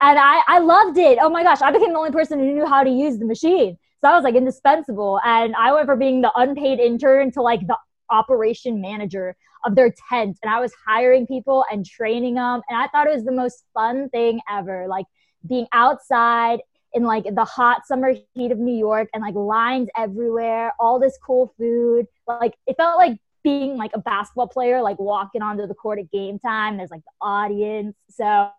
and 0.00 0.18
I, 0.18 0.42
I 0.46 0.58
loved 0.60 0.96
it. 0.98 1.18
Oh 1.20 1.30
my 1.30 1.42
gosh, 1.42 1.60
I 1.60 1.72
became 1.72 1.92
the 1.92 1.98
only 1.98 2.12
person 2.12 2.38
who 2.38 2.52
knew 2.52 2.66
how 2.66 2.84
to 2.84 2.90
use 2.90 3.18
the 3.18 3.24
machine. 3.24 3.78
So 4.00 4.10
I 4.10 4.14
was 4.14 4.24
like 4.24 4.34
indispensable. 4.34 5.20
And 5.24 5.54
I 5.56 5.72
went 5.72 5.86
from 5.86 5.98
being 5.98 6.20
the 6.22 6.32
unpaid 6.36 6.78
intern 6.78 7.30
to 7.32 7.42
like 7.42 7.66
the 7.66 7.76
operation 8.10 8.80
manager 8.80 9.36
of 9.64 9.74
their 9.74 9.92
tent 10.08 10.38
and 10.42 10.50
I 10.52 10.60
was 10.60 10.72
hiring 10.86 11.26
people 11.26 11.64
and 11.70 11.84
training 11.84 12.34
them. 12.34 12.62
And 12.68 12.78
I 12.78 12.88
thought 12.88 13.06
it 13.06 13.14
was 13.14 13.24
the 13.24 13.32
most 13.32 13.64
fun 13.74 14.08
thing 14.10 14.40
ever. 14.50 14.86
Like 14.88 15.06
being 15.46 15.66
outside 15.72 16.60
in 16.94 17.02
like 17.02 17.24
the 17.24 17.44
hot 17.44 17.86
summer 17.86 18.14
heat 18.34 18.52
of 18.52 18.58
New 18.58 18.76
York 18.76 19.08
and 19.12 19.22
like 19.22 19.34
lines 19.34 19.88
everywhere, 19.96 20.72
all 20.78 20.98
this 20.98 21.18
cool 21.24 21.52
food. 21.58 22.06
Like 22.26 22.54
it 22.66 22.76
felt 22.76 22.98
like 22.98 23.18
being 23.44 23.76
like 23.76 23.92
a 23.94 23.98
basketball 23.98 24.48
player, 24.48 24.82
like 24.82 24.98
walking 24.98 25.42
onto 25.42 25.66
the 25.66 25.74
court 25.74 25.98
at 25.98 26.10
game 26.10 26.38
time. 26.38 26.76
There's 26.76 26.90
like 26.90 27.04
the 27.04 27.26
audience. 27.26 27.96
So 28.10 28.50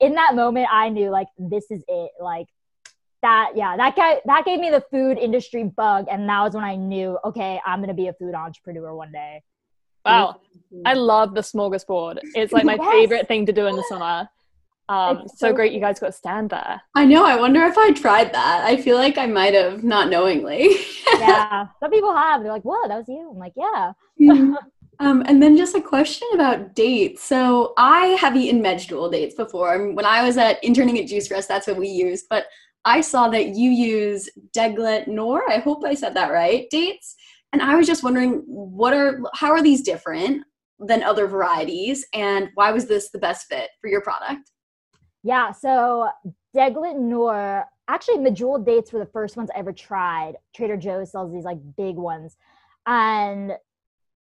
in 0.00 0.14
that 0.14 0.34
moment, 0.34 0.68
I 0.72 0.88
knew 0.88 1.10
like 1.10 1.28
this 1.38 1.70
is 1.70 1.82
it. 1.88 2.10
Like 2.20 2.46
that, 3.22 3.52
yeah, 3.54 3.76
that 3.76 3.96
guy 3.96 4.20
that 4.26 4.44
gave 4.44 4.60
me 4.60 4.70
the 4.70 4.82
food 4.90 5.18
industry 5.18 5.64
bug, 5.64 6.06
and 6.10 6.28
that 6.28 6.40
was 6.42 6.54
when 6.54 6.64
I 6.64 6.76
knew, 6.76 7.18
okay, 7.24 7.60
I'm 7.66 7.80
gonna 7.80 7.94
be 7.94 8.08
a 8.08 8.12
food 8.12 8.34
entrepreneur 8.34 8.94
one 8.94 9.12
day. 9.12 9.42
Wow, 10.04 10.40
I 10.86 10.94
love 10.94 11.34
the 11.34 11.40
Smorgasburg. 11.40 12.20
It's 12.34 12.52
like 12.52 12.64
my 12.64 12.76
yes. 12.80 12.92
favorite 12.92 13.28
thing 13.28 13.46
to 13.46 13.52
do 13.52 13.66
in 13.66 13.76
the 13.76 13.84
summer. 13.88 14.28
Um, 14.88 15.24
so, 15.26 15.48
so 15.48 15.52
great 15.52 15.72
you 15.72 15.80
guys 15.80 16.00
got 16.00 16.06
to 16.06 16.12
stand 16.12 16.48
there. 16.48 16.80
I 16.94 17.04
know. 17.04 17.26
I 17.26 17.36
wonder 17.36 17.62
if 17.64 17.76
I 17.76 17.92
tried 17.92 18.32
that. 18.32 18.64
I 18.64 18.80
feel 18.80 18.96
like 18.96 19.18
I 19.18 19.26
might 19.26 19.52
have 19.52 19.84
not 19.84 20.08
knowingly. 20.08 20.76
yeah, 21.18 21.66
some 21.80 21.90
people 21.90 22.14
have. 22.16 22.42
They're 22.42 22.52
like, 22.52 22.62
"Whoa, 22.62 22.88
that 22.88 22.96
was 22.96 23.08
you." 23.08 23.28
I'm 23.30 23.38
like, 23.38 23.52
"Yeah." 23.54 23.92
Mm-hmm. 24.20 24.54
Um, 25.00 25.22
and 25.26 25.42
then 25.42 25.56
just 25.56 25.76
a 25.76 25.80
question 25.80 26.26
about 26.34 26.74
dates. 26.74 27.22
So 27.22 27.72
I 27.76 28.06
have 28.20 28.34
eaten 28.34 28.62
Medjool 28.62 29.12
dates 29.12 29.34
before. 29.34 29.92
When 29.92 30.04
I 30.04 30.24
was 30.24 30.36
at 30.36 30.62
interning 30.64 30.98
at 30.98 31.06
Juice 31.06 31.28
Press, 31.28 31.46
that's 31.46 31.66
what 31.66 31.76
we 31.76 31.88
used. 31.88 32.26
But 32.28 32.46
I 32.88 33.02
saw 33.02 33.28
that 33.28 33.48
you 33.54 33.70
use 33.70 34.30
Deglet 34.56 35.08
Noor. 35.08 35.42
I 35.50 35.58
hope 35.58 35.84
I 35.84 35.92
said 35.92 36.14
that 36.14 36.32
right. 36.32 36.66
Dates, 36.70 37.16
and 37.52 37.60
I 37.60 37.76
was 37.76 37.86
just 37.86 38.02
wondering, 38.02 38.42
what 38.46 38.94
are 38.94 39.20
how 39.34 39.50
are 39.50 39.62
these 39.62 39.82
different 39.82 40.44
than 40.80 41.02
other 41.02 41.26
varieties, 41.26 42.06
and 42.14 42.48
why 42.54 42.72
was 42.72 42.86
this 42.86 43.10
the 43.10 43.18
best 43.18 43.46
fit 43.46 43.68
for 43.80 43.90
your 43.90 44.00
product? 44.00 44.50
Yeah, 45.22 45.52
so 45.52 46.08
Deglet 46.56 46.98
Noor, 46.98 47.66
actually 47.88 48.18
Medjool 48.18 48.64
dates 48.64 48.90
were 48.90 49.00
the 49.00 49.12
first 49.12 49.36
ones 49.36 49.50
I 49.54 49.58
ever 49.58 49.72
tried. 49.72 50.36
Trader 50.56 50.78
Joe's 50.78 51.12
sells 51.12 51.30
these 51.30 51.44
like 51.44 51.58
big 51.76 51.96
ones. 51.96 52.38
And 52.86 53.52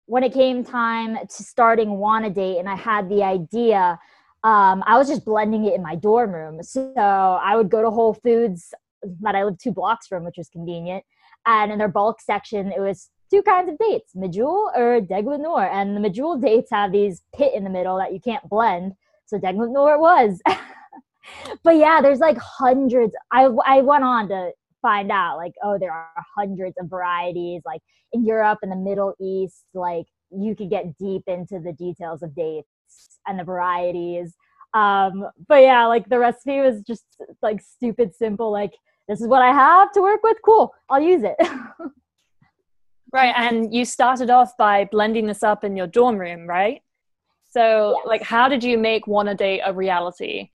when 0.06 0.24
it 0.24 0.32
came 0.32 0.64
time 0.64 1.18
to 1.18 1.42
starting 1.42 1.98
Wanna 1.98 2.30
Date 2.30 2.58
and 2.60 2.68
I 2.68 2.76
had 2.76 3.10
the 3.10 3.22
idea, 3.22 3.98
um, 4.44 4.84
I 4.86 4.98
was 4.98 5.08
just 5.08 5.24
blending 5.24 5.64
it 5.64 5.74
in 5.74 5.82
my 5.82 5.96
dorm 5.96 6.30
room. 6.30 6.62
So 6.62 6.92
I 6.94 7.56
would 7.56 7.70
go 7.70 7.80
to 7.80 7.90
Whole 7.90 8.12
Foods 8.12 8.74
that 9.22 9.34
I 9.34 9.42
lived 9.42 9.58
two 9.60 9.72
blocks 9.72 10.06
from, 10.06 10.22
which 10.22 10.36
was 10.36 10.50
convenient. 10.50 11.02
And 11.46 11.72
in 11.72 11.78
their 11.78 11.88
bulk 11.88 12.20
section, 12.20 12.70
it 12.70 12.80
was 12.80 13.10
two 13.30 13.42
kinds 13.42 13.70
of 13.70 13.78
dates, 13.78 14.12
Medjool 14.14 14.76
or 14.76 15.00
Deglet 15.00 15.40
Noor. 15.40 15.64
And 15.64 15.96
the 15.96 16.08
Medjool 16.08 16.40
dates 16.40 16.70
have 16.70 16.92
these 16.92 17.22
pit 17.34 17.54
in 17.54 17.64
the 17.64 17.70
middle 17.70 17.96
that 17.96 18.12
you 18.12 18.20
can't 18.20 18.46
blend. 18.48 18.92
So 19.24 19.38
Deglet 19.38 19.72
Noor 19.72 19.94
it 19.94 20.00
was. 20.00 20.42
but 21.62 21.76
yeah, 21.76 22.02
there's 22.02 22.20
like 22.20 22.36
hundreds. 22.38 23.14
I 23.32 23.48
I 23.66 23.80
went 23.80 24.04
on 24.04 24.28
to 24.28 24.50
find 24.82 25.10
out 25.10 25.38
like 25.38 25.54
oh 25.62 25.78
there 25.78 25.92
are 25.92 26.24
hundreds 26.36 26.76
of 26.78 26.90
varieties 26.90 27.62
like 27.64 27.80
in 28.12 28.26
Europe 28.26 28.58
and 28.60 28.70
the 28.70 28.76
Middle 28.76 29.14
East 29.18 29.64
like 29.72 30.04
you 30.30 30.54
could 30.54 30.68
get 30.68 30.98
deep 30.98 31.22
into 31.26 31.58
the 31.58 31.72
details 31.72 32.22
of 32.22 32.34
dates 32.34 32.68
and 33.26 33.38
the 33.38 33.44
varieties. 33.44 34.34
Um, 34.74 35.26
but 35.48 35.62
yeah, 35.62 35.86
like 35.86 36.08
the 36.08 36.18
recipe 36.18 36.60
was 36.60 36.82
just 36.82 37.04
like 37.42 37.60
stupid 37.60 38.14
simple. 38.14 38.50
Like 38.50 38.72
this 39.08 39.20
is 39.20 39.28
what 39.28 39.42
I 39.42 39.52
have 39.52 39.92
to 39.92 40.02
work 40.02 40.22
with. 40.22 40.36
Cool, 40.44 40.72
I'll 40.88 41.00
use 41.00 41.22
it. 41.22 41.36
right, 43.12 43.34
and 43.36 43.72
you 43.72 43.84
started 43.84 44.30
off 44.30 44.56
by 44.56 44.84
blending 44.90 45.26
this 45.26 45.42
up 45.42 45.64
in 45.64 45.76
your 45.76 45.86
dorm 45.86 46.16
room, 46.16 46.46
right? 46.46 46.82
So, 47.50 47.94
yes. 47.98 48.06
like, 48.06 48.22
how 48.22 48.48
did 48.48 48.64
you 48.64 48.76
make 48.76 49.06
Wanna 49.06 49.36
Date 49.36 49.60
a 49.64 49.72
reality? 49.72 50.50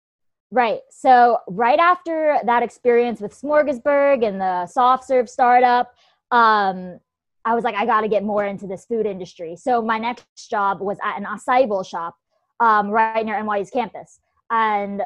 Right. 0.52 0.80
So 0.90 1.38
right 1.48 1.80
after 1.80 2.40
that 2.44 2.64
experience 2.64 3.22
with 3.22 3.40
Smorgasburg 3.40 4.28
and 4.28 4.42
the 4.42 4.66
soft 4.66 5.06
serve 5.06 5.30
startup, 5.30 5.94
um, 6.32 7.00
I 7.46 7.56
was 7.56 7.64
like, 7.64 7.76
I 7.76 7.86
got 7.86 8.02
to 8.02 8.08
get 8.08 8.24
more 8.24 8.46
into 8.46 8.68
this 8.68 8.86
food 8.86 9.06
industry. 9.06 9.56
So 9.56 9.82
my 9.82 9.98
next 9.98 10.50
job 10.50 10.82
was 10.82 10.98
at 11.04 11.18
an 11.18 11.26
acai 11.26 11.68
bowl 11.70 11.84
shop 11.84 12.16
um, 12.60 12.90
right 12.90 13.26
near 13.26 13.36
NYU's 13.36 13.70
campus. 13.70 14.20
And 14.50 15.02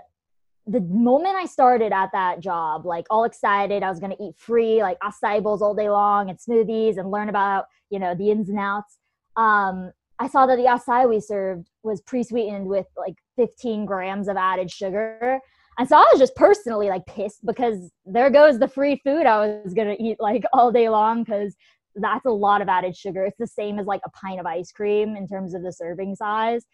the 0.65 0.79
moment 0.81 1.35
I 1.35 1.45
started 1.45 1.91
at 1.91 2.09
that 2.13 2.39
job, 2.39 2.85
like 2.85 3.05
all 3.09 3.25
excited, 3.25 3.83
I 3.83 3.89
was 3.89 3.99
going 3.99 4.15
to 4.15 4.23
eat 4.23 4.35
free, 4.37 4.81
like 4.81 4.97
acai 5.01 5.43
bowls 5.43 5.61
all 5.61 5.75
day 5.75 5.89
long 5.89 6.29
and 6.29 6.39
smoothies 6.39 6.97
and 6.97 7.11
learn 7.11 7.29
about, 7.29 7.65
you 7.89 7.99
know, 7.99 8.15
the 8.15 8.31
ins 8.31 8.49
and 8.49 8.59
outs. 8.59 8.97
Um, 9.35 9.91
I 10.19 10.27
saw 10.27 10.45
that 10.45 10.55
the 10.55 10.63
acai 10.63 11.09
we 11.09 11.19
served 11.19 11.67
was 11.83 12.01
pre-sweetened 12.01 12.67
with 12.67 12.85
like 12.95 13.15
15 13.35 13.85
grams 13.85 14.27
of 14.29 14.37
added 14.37 14.71
sugar. 14.71 15.39
And 15.77 15.89
so 15.89 15.97
I 15.97 16.05
was 16.11 16.19
just 16.19 16.35
personally 16.35 16.87
like 16.87 17.05
pissed 17.07 17.45
because 17.45 17.91
there 18.05 18.29
goes 18.29 18.59
the 18.59 18.67
free 18.67 19.01
food 19.03 19.25
I 19.25 19.59
was 19.63 19.73
gonna 19.73 19.95
eat 19.99 20.17
like 20.19 20.43
all 20.53 20.71
day 20.71 20.87
long 20.87 21.23
because 21.23 21.55
that's 21.95 22.25
a 22.25 22.31
lot 22.31 22.61
of 22.61 22.69
added 22.69 22.95
sugar. 22.95 23.25
It's 23.25 23.37
the 23.37 23.47
same 23.47 23.79
as 23.79 23.85
like 23.85 24.01
a 24.05 24.11
pint 24.11 24.39
of 24.39 24.45
ice 24.45 24.71
cream 24.71 25.15
in 25.15 25.27
terms 25.27 25.53
of 25.53 25.63
the 25.63 25.73
serving 25.73 26.15
size. 26.15 26.65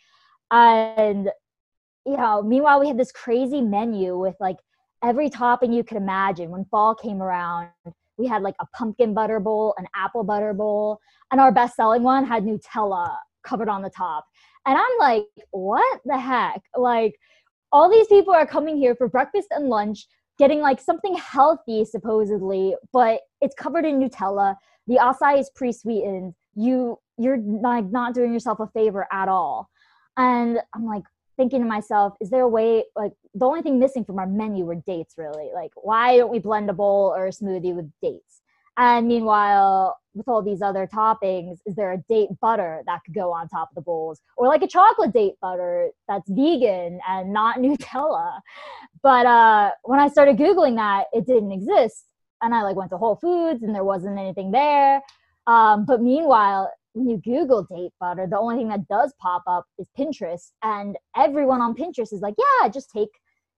And 0.52 1.30
you 2.06 2.18
know, 2.18 2.42
meanwhile 2.42 2.80
we 2.80 2.88
had 2.88 2.98
this 2.98 3.12
crazy 3.12 3.62
menu 3.62 4.18
with 4.18 4.36
like 4.40 4.58
every 5.04 5.30
topping 5.30 5.74
you 5.74 5.84
could 5.84 5.98
imagine. 5.98 6.50
When 6.50 6.66
fall 6.66 6.96
came 6.96 7.22
around, 7.22 7.70
we 8.18 8.28
had 8.28 8.42
like 8.42 8.56
a 8.60 8.66
pumpkin 8.76 9.14
butter 9.14 9.40
bowl, 9.40 9.74
an 9.78 9.86
apple 9.96 10.24
butter 10.24 10.54
bowl, 10.54 11.00
and 11.32 11.40
our 11.40 11.52
best 11.52 11.76
selling 11.76 12.04
one 12.04 12.26
had 12.26 12.44
Nutella 12.44 13.16
covered 13.46 13.70
on 13.70 13.82
the 13.82 13.90
top. 13.90 14.26
And 14.66 14.78
I'm 14.78 14.98
like, 15.00 15.26
what 15.52 16.02
the 16.06 16.20
heck? 16.20 16.62
Like, 16.76 17.16
all 17.72 17.90
these 17.90 18.08
people 18.08 18.34
are 18.34 18.46
coming 18.46 18.78
here 18.78 18.96
for 18.96 19.08
breakfast 19.08 19.48
and 19.52 19.70
lunch, 19.70 20.06
getting 20.38 20.60
like 20.60 20.82
something 20.82 21.16
healthy, 21.16 21.86
supposedly, 21.86 22.76
but 22.92 23.22
it's 23.42 23.56
covered 23.56 23.86
in 23.86 24.00
Nutella. 24.00 24.56
The 24.88 24.96
acai 24.96 25.40
is 25.40 25.50
pre-sweetened. 25.56 26.34
You 26.56 26.98
you're 27.18 27.38
like 27.38 27.86
not 27.86 28.14
doing 28.14 28.34
yourself 28.34 28.60
a 28.60 28.68
favor 28.68 29.08
at 29.12 29.28
all. 29.28 29.70
And 30.20 30.60
I'm 30.76 30.86
like 30.86 31.06
thinking 31.38 31.62
to 31.62 31.66
myself, 31.66 32.14
is 32.20 32.30
there 32.30 32.42
a 32.42 32.48
way 32.48 32.84
like 32.96 33.14
the 33.34 33.46
only 33.46 33.62
thing 33.62 33.80
missing 33.80 34.04
from 34.04 34.20
our 34.20 34.28
menu 34.28 34.66
were 34.66 34.76
dates 34.76 35.16
really? 35.18 35.50
Like 35.54 35.72
why 35.76 36.18
don't 36.18 36.30
we 36.30 36.40
blend 36.40 36.70
a 36.70 36.74
bowl 36.74 37.14
or 37.16 37.28
a 37.28 37.32
smoothie 37.32 37.74
with 37.74 37.90
dates? 38.02 38.42
And 38.78 39.08
meanwhile, 39.08 39.98
with 40.14 40.28
all 40.28 40.42
these 40.42 40.62
other 40.62 40.88
toppings, 40.88 41.60
is 41.66 41.76
there 41.76 41.94
a 41.94 41.98
date 42.10 42.30
butter 42.42 42.82
that 42.86 43.00
could 43.06 43.14
go 43.14 43.32
on 43.32 43.48
top 43.48 43.70
of 43.72 43.76
the 43.76 43.82
bowls? 43.82 44.22
Or 44.36 44.48
like 44.48 44.62
a 44.62 44.68
chocolate 44.68 45.14
date 45.14 45.36
butter 45.42 45.92
that's 46.08 46.30
vegan 46.30 47.00
and 47.08 47.32
not 47.32 47.58
Nutella? 47.60 48.42
But 49.02 49.26
uh, 49.26 49.72
when 49.84 50.00
I 50.00 50.10
started 50.10 50.38
Googling 50.38 50.76
that, 50.76 51.06
it 51.14 51.26
didn't 51.26 51.54
exist. 51.54 52.06
And 52.42 52.54
I 52.54 52.64
like 52.64 52.76
went 52.76 52.90
to 52.92 52.98
Whole 52.98 53.16
Foods 53.16 53.64
and 53.64 53.74
there 53.74 53.86
wasn't 53.86 54.20
anything 54.20 54.52
there. 54.52 55.02
Um, 55.48 55.86
but 55.86 56.02
meanwhile, 56.02 56.72
when 56.94 57.10
you 57.10 57.18
Google 57.18 57.64
date 57.64 57.92
butter, 58.00 58.28
the 58.30 58.38
only 58.40 58.58
thing 58.58 58.70
that 58.70 58.88
does 58.88 59.14
pop 59.20 59.44
up 59.48 59.66
is 59.78 59.88
Pinterest. 59.98 60.52
And 60.64 60.98
everyone 61.16 61.62
on 61.62 61.76
Pinterest 61.76 62.14
is 62.14 62.22
like, 62.22 62.36
yeah, 62.38 62.70
just 62.70 62.90
take 62.92 63.10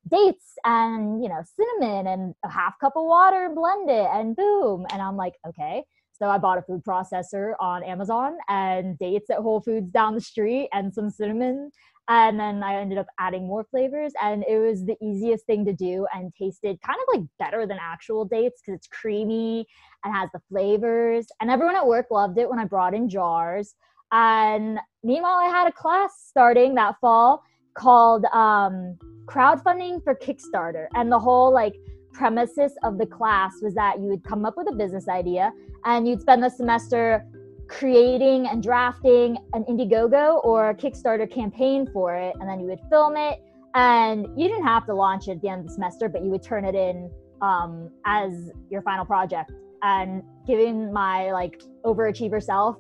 dates 0.10 0.54
and 0.66 1.22
you 1.22 1.30
know 1.30 1.44
cinnamon 1.56 2.08
and 2.08 2.34
a 2.44 2.50
half 2.50 2.74
cup 2.80 2.94
of 2.96 3.06
water 3.06 3.46
and 3.46 3.56
blend 3.56 3.90
it 3.90 4.08
and 4.12 4.36
boom 4.36 4.86
and 4.92 5.02
i'm 5.02 5.16
like 5.16 5.36
okay 5.48 5.84
so 6.22 6.30
i 6.30 6.38
bought 6.38 6.58
a 6.58 6.62
food 6.62 6.84
processor 6.84 7.54
on 7.60 7.84
amazon 7.84 8.38
and 8.48 8.98
dates 9.00 9.30
at 9.30 9.38
whole 9.38 9.62
foods 9.62 9.90
down 9.92 10.14
the 10.14 10.22
street 10.22 10.70
and 10.72 10.94
some 10.94 11.10
cinnamon. 11.10 11.72
And 12.08 12.40
then 12.40 12.62
i 12.64 12.76
ended 12.76 12.98
up 12.98 13.08
adding 13.20 13.48
more 13.48 13.64
flavors 13.64 14.12
and 14.22 14.44
it 14.48 14.58
was 14.58 14.86
the 14.86 14.98
easiest 15.02 15.46
thing 15.46 15.66
to 15.66 15.74
do 15.74 16.06
and 16.14 16.34
tasted 16.36 16.80
kind 16.82 16.98
of 17.00 17.16
like 17.16 17.28
better 17.40 17.66
than 17.66 17.78
actual 17.80 18.26
dates 18.26 18.62
because 18.62 18.78
it's 18.78 18.88
creamy 18.88 19.66
and 20.04 20.14
has 20.14 20.30
the 20.34 20.42
flavors. 20.50 21.28
And 21.40 21.50
everyone 21.50 21.76
at 21.76 21.88
work 21.88 22.08
loved 22.12 22.38
it 22.38 22.50
when 22.50 22.60
i 22.60 22.66
brought 22.66 22.94
in 22.94 23.08
jars. 23.10 23.76
And 24.12 24.80
meanwhile 25.04 25.38
i 25.38 25.46
had 25.46 25.68
a 25.68 25.72
class 25.72 26.12
starting 26.28 26.76
that 26.76 26.96
fall 27.00 27.44
called 27.74 28.26
um, 28.26 28.98
crowdfunding 29.26 30.04
for 30.04 30.14
Kickstarter. 30.16 30.88
And 30.96 31.12
the 31.12 31.20
whole 31.20 31.54
like 31.54 31.76
premises 32.14 32.74
of 32.84 32.98
the 32.98 33.06
class 33.06 33.54
was 33.62 33.74
that 33.76 34.00
you 34.00 34.06
would 34.06 34.24
come 34.24 34.46
up 34.46 34.56
with 34.58 34.68
a 34.70 34.76
business 34.76 35.08
idea 35.08 35.52
and 35.86 36.08
you'd 36.08 36.22
spend 36.22 36.44
the 36.44 36.50
semester 36.50 37.26
creating 37.68 38.48
and 38.48 38.62
drafting 38.62 39.38
an 39.54 39.64
Indiegogo 39.64 40.44
or 40.44 40.74
Kickstarter 40.74 41.30
campaign 41.32 41.90
for 41.94 42.16
it. 42.16 42.36
And 42.40 42.50
then 42.50 42.60
you 42.60 42.68
would 42.68 42.82
film 42.90 43.16
it. 43.16 43.42
And 43.74 44.28
you 44.38 44.50
didn't 44.50 44.66
have 44.66 44.86
to 44.88 44.94
launch 44.94 45.30
it 45.30 45.32
at 45.32 45.42
the 45.42 45.48
end 45.48 45.62
of 45.62 45.68
the 45.68 45.74
semester, 45.74 46.10
but 46.10 46.22
you 46.22 46.30
would 46.30 46.44
turn 46.44 46.66
it 46.66 46.76
in 46.76 47.10
um, 47.42 47.90
as 48.06 48.52
your 48.70 48.82
final 48.82 49.06
project. 49.06 49.52
And 49.82 50.22
giving 50.46 50.92
my 50.92 51.32
like 51.32 51.62
overachiever 51.86 52.44
self, 52.44 52.76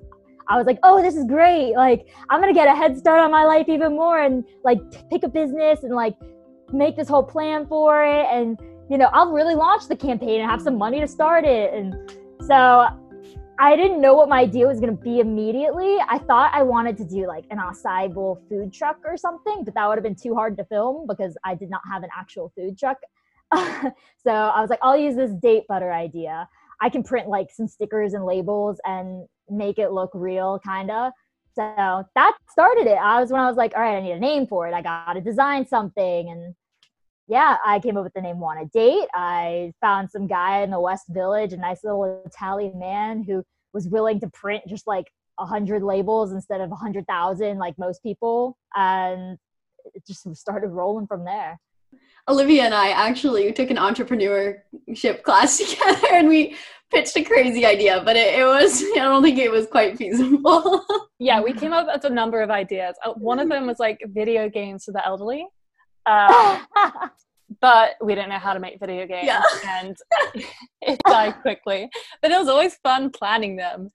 I 0.49 0.57
was 0.57 0.67
like, 0.67 0.79
oh, 0.83 1.01
this 1.01 1.15
is 1.15 1.25
great. 1.25 1.73
Like, 1.75 2.07
I'm 2.29 2.41
to 2.43 2.53
get 2.53 2.67
a 2.67 2.75
head 2.75 2.97
start 2.97 3.21
on 3.21 3.31
my 3.31 3.45
life 3.45 3.69
even 3.69 3.95
more 3.95 4.19
and 4.19 4.43
like 4.65 4.79
pick 5.09 5.23
a 5.23 5.29
business 5.29 5.83
and 5.83 5.95
like 5.95 6.15
make 6.73 6.97
this 6.97 7.07
whole 7.07 7.23
plan 7.23 7.65
for 7.65 8.03
it. 8.03 8.27
And, 8.29 8.59
you 8.91 8.97
know, 8.97 9.09
I'll 9.13 9.31
really 9.31 9.55
launch 9.55 9.87
the 9.87 9.95
campaign 9.95 10.41
and 10.41 10.51
have 10.51 10.61
some 10.61 10.77
money 10.77 10.99
to 10.99 11.07
start 11.07 11.45
it. 11.45 11.73
And 11.73 11.95
so 12.45 12.87
I 13.57 13.77
didn't 13.77 14.01
know 14.01 14.15
what 14.15 14.27
my 14.27 14.41
idea 14.41 14.67
was 14.67 14.81
going 14.81 14.93
to 14.93 15.01
be 15.01 15.21
immediately. 15.21 15.97
I 16.09 16.17
thought 16.17 16.51
I 16.53 16.61
wanted 16.63 16.97
to 16.97 17.05
do 17.05 17.25
like 17.25 17.45
an 17.51 17.57
acai 17.57 18.13
bowl 18.13 18.43
food 18.49 18.73
truck 18.73 18.97
or 19.05 19.15
something, 19.15 19.63
but 19.63 19.75
that 19.75 19.87
would 19.87 19.95
have 19.95 20.03
been 20.03 20.15
too 20.15 20.35
hard 20.35 20.57
to 20.57 20.65
film 20.65 21.07
because 21.07 21.37
I 21.45 21.55
did 21.55 21.69
not 21.69 21.79
have 21.89 22.03
an 22.03 22.09
actual 22.13 22.51
food 22.53 22.77
truck. 22.77 22.97
so 23.53 24.31
I 24.31 24.59
was 24.59 24.69
like, 24.69 24.79
I'll 24.81 24.97
use 24.97 25.15
this 25.15 25.31
date 25.41 25.63
butter 25.69 25.93
idea. 25.93 26.49
I 26.81 26.89
can 26.89 27.01
print 27.01 27.29
like 27.29 27.49
some 27.49 27.69
stickers 27.69 28.13
and 28.13 28.25
labels 28.25 28.81
and 28.85 29.25
make 29.49 29.79
it 29.79 29.93
look 29.93 30.11
real, 30.13 30.59
kind 30.65 30.91
of. 30.91 31.13
So 31.55 32.03
that 32.15 32.37
started 32.49 32.87
it. 32.87 32.97
I 32.97 33.21
was 33.21 33.31
when 33.31 33.39
I 33.39 33.47
was 33.47 33.55
like, 33.55 33.71
all 33.73 33.81
right, 33.81 33.95
I 33.95 34.01
need 34.01 34.11
a 34.11 34.19
name 34.19 34.47
for 34.47 34.67
it. 34.67 34.73
I 34.73 34.81
got 34.81 35.13
to 35.13 35.21
design 35.21 35.65
something. 35.65 36.29
And 36.29 36.55
yeah, 37.27 37.57
I 37.65 37.79
came 37.79 37.97
up 37.97 38.03
with 38.03 38.13
the 38.13 38.21
name 38.21 38.39
Wanna 38.39 38.65
Date. 38.65 39.07
I 39.13 39.73
found 39.81 40.09
some 40.09 40.27
guy 40.27 40.61
in 40.61 40.71
the 40.71 40.79
West 40.79 41.05
Village, 41.09 41.53
a 41.53 41.57
nice 41.57 41.83
little 41.83 42.21
Italian 42.25 42.79
man 42.79 43.23
who 43.23 43.43
was 43.73 43.87
willing 43.87 44.19
to 44.19 44.29
print 44.29 44.63
just 44.67 44.87
like 44.87 45.05
a 45.39 45.45
hundred 45.45 45.83
labels 45.83 46.31
instead 46.31 46.61
of 46.61 46.71
a 46.71 46.75
hundred 46.75 47.07
thousand, 47.07 47.57
like 47.57 47.77
most 47.77 48.03
people. 48.03 48.57
And 48.75 49.37
it 49.95 50.05
just 50.05 50.35
started 50.35 50.69
rolling 50.69 51.07
from 51.07 51.25
there. 51.25 51.59
Olivia 52.27 52.63
and 52.63 52.73
I 52.73 52.89
actually 52.89 53.51
took 53.51 53.71
an 53.71 53.77
entrepreneurship 53.77 55.23
class 55.23 55.57
together 55.57 56.07
and 56.13 56.29
we 56.29 56.55
pitched 56.91 57.15
a 57.17 57.23
crazy 57.23 57.65
idea, 57.65 58.01
but 58.05 58.15
it, 58.15 58.39
it 58.39 58.45
was, 58.45 58.83
I 58.95 58.99
don't 58.99 59.23
think 59.23 59.39
it 59.39 59.51
was 59.51 59.67
quite 59.67 59.97
feasible. 59.97 60.85
yeah, 61.19 61.41
we 61.41 61.53
came 61.53 61.73
up 61.73 61.87
with 61.87 62.03
a 62.03 62.09
number 62.09 62.41
of 62.41 62.51
ideas. 62.51 62.95
Uh, 63.03 63.13
one 63.13 63.39
of 63.39 63.49
them 63.49 63.67
was 63.67 63.79
like 63.79 64.01
video 64.07 64.49
games 64.49 64.85
for 64.85 64.91
the 64.91 65.05
elderly. 65.05 65.47
Um, 66.05 66.65
but 67.61 67.91
we 68.01 68.15
didn't 68.15 68.29
know 68.29 68.39
how 68.39 68.53
to 68.53 68.59
make 68.59 68.79
video 68.79 69.05
games 69.05 69.27
yeah. 69.27 69.43
and 69.65 69.95
it 70.81 70.99
died 71.05 71.35
quickly. 71.41 71.89
But 72.21 72.31
it 72.31 72.37
was 72.37 72.47
always 72.47 72.75
fun 72.75 73.09
planning 73.11 73.55
them. 73.55 73.91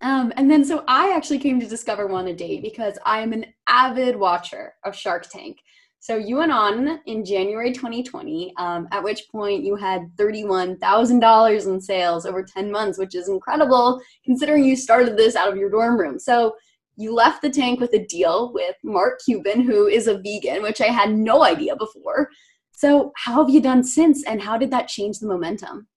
Um, 0.00 0.32
and 0.36 0.50
then 0.50 0.64
so 0.64 0.84
I 0.88 1.14
actually 1.14 1.38
came 1.38 1.60
to 1.60 1.66
discover 1.66 2.06
Wanna 2.06 2.34
Date 2.34 2.62
because 2.62 2.98
I 3.06 3.20
am 3.20 3.32
an 3.32 3.46
avid 3.68 4.16
watcher 4.16 4.74
of 4.84 4.96
Shark 4.96 5.28
Tank. 5.28 5.58
So 6.00 6.16
you 6.16 6.38
went 6.38 6.50
on 6.50 6.98
in 7.06 7.24
January 7.24 7.70
2020, 7.70 8.52
um, 8.58 8.88
at 8.90 9.04
which 9.04 9.28
point 9.30 9.62
you 9.62 9.76
had 9.76 10.10
$31,000 10.16 11.66
in 11.68 11.80
sales 11.80 12.26
over 12.26 12.42
10 12.42 12.72
months, 12.72 12.98
which 12.98 13.14
is 13.14 13.28
incredible 13.28 14.02
considering 14.24 14.64
you 14.64 14.74
started 14.74 15.16
this 15.16 15.36
out 15.36 15.48
of 15.48 15.56
your 15.56 15.70
dorm 15.70 15.96
room. 15.96 16.18
So 16.18 16.56
you 16.96 17.14
left 17.14 17.42
the 17.42 17.50
tank 17.50 17.80
with 17.80 17.92
a 17.94 18.04
deal 18.06 18.52
with 18.52 18.76
Mark 18.84 19.20
Cuban, 19.24 19.62
who 19.62 19.86
is 19.86 20.06
a 20.06 20.18
vegan, 20.18 20.62
which 20.62 20.80
I 20.80 20.86
had 20.86 21.14
no 21.14 21.42
idea 21.42 21.76
before. 21.76 22.28
So, 22.72 23.12
how 23.16 23.42
have 23.42 23.50
you 23.50 23.60
done 23.60 23.84
since, 23.84 24.24
and 24.24 24.42
how 24.42 24.58
did 24.58 24.70
that 24.70 24.88
change 24.88 25.18
the 25.18 25.28
momentum? 25.28 25.88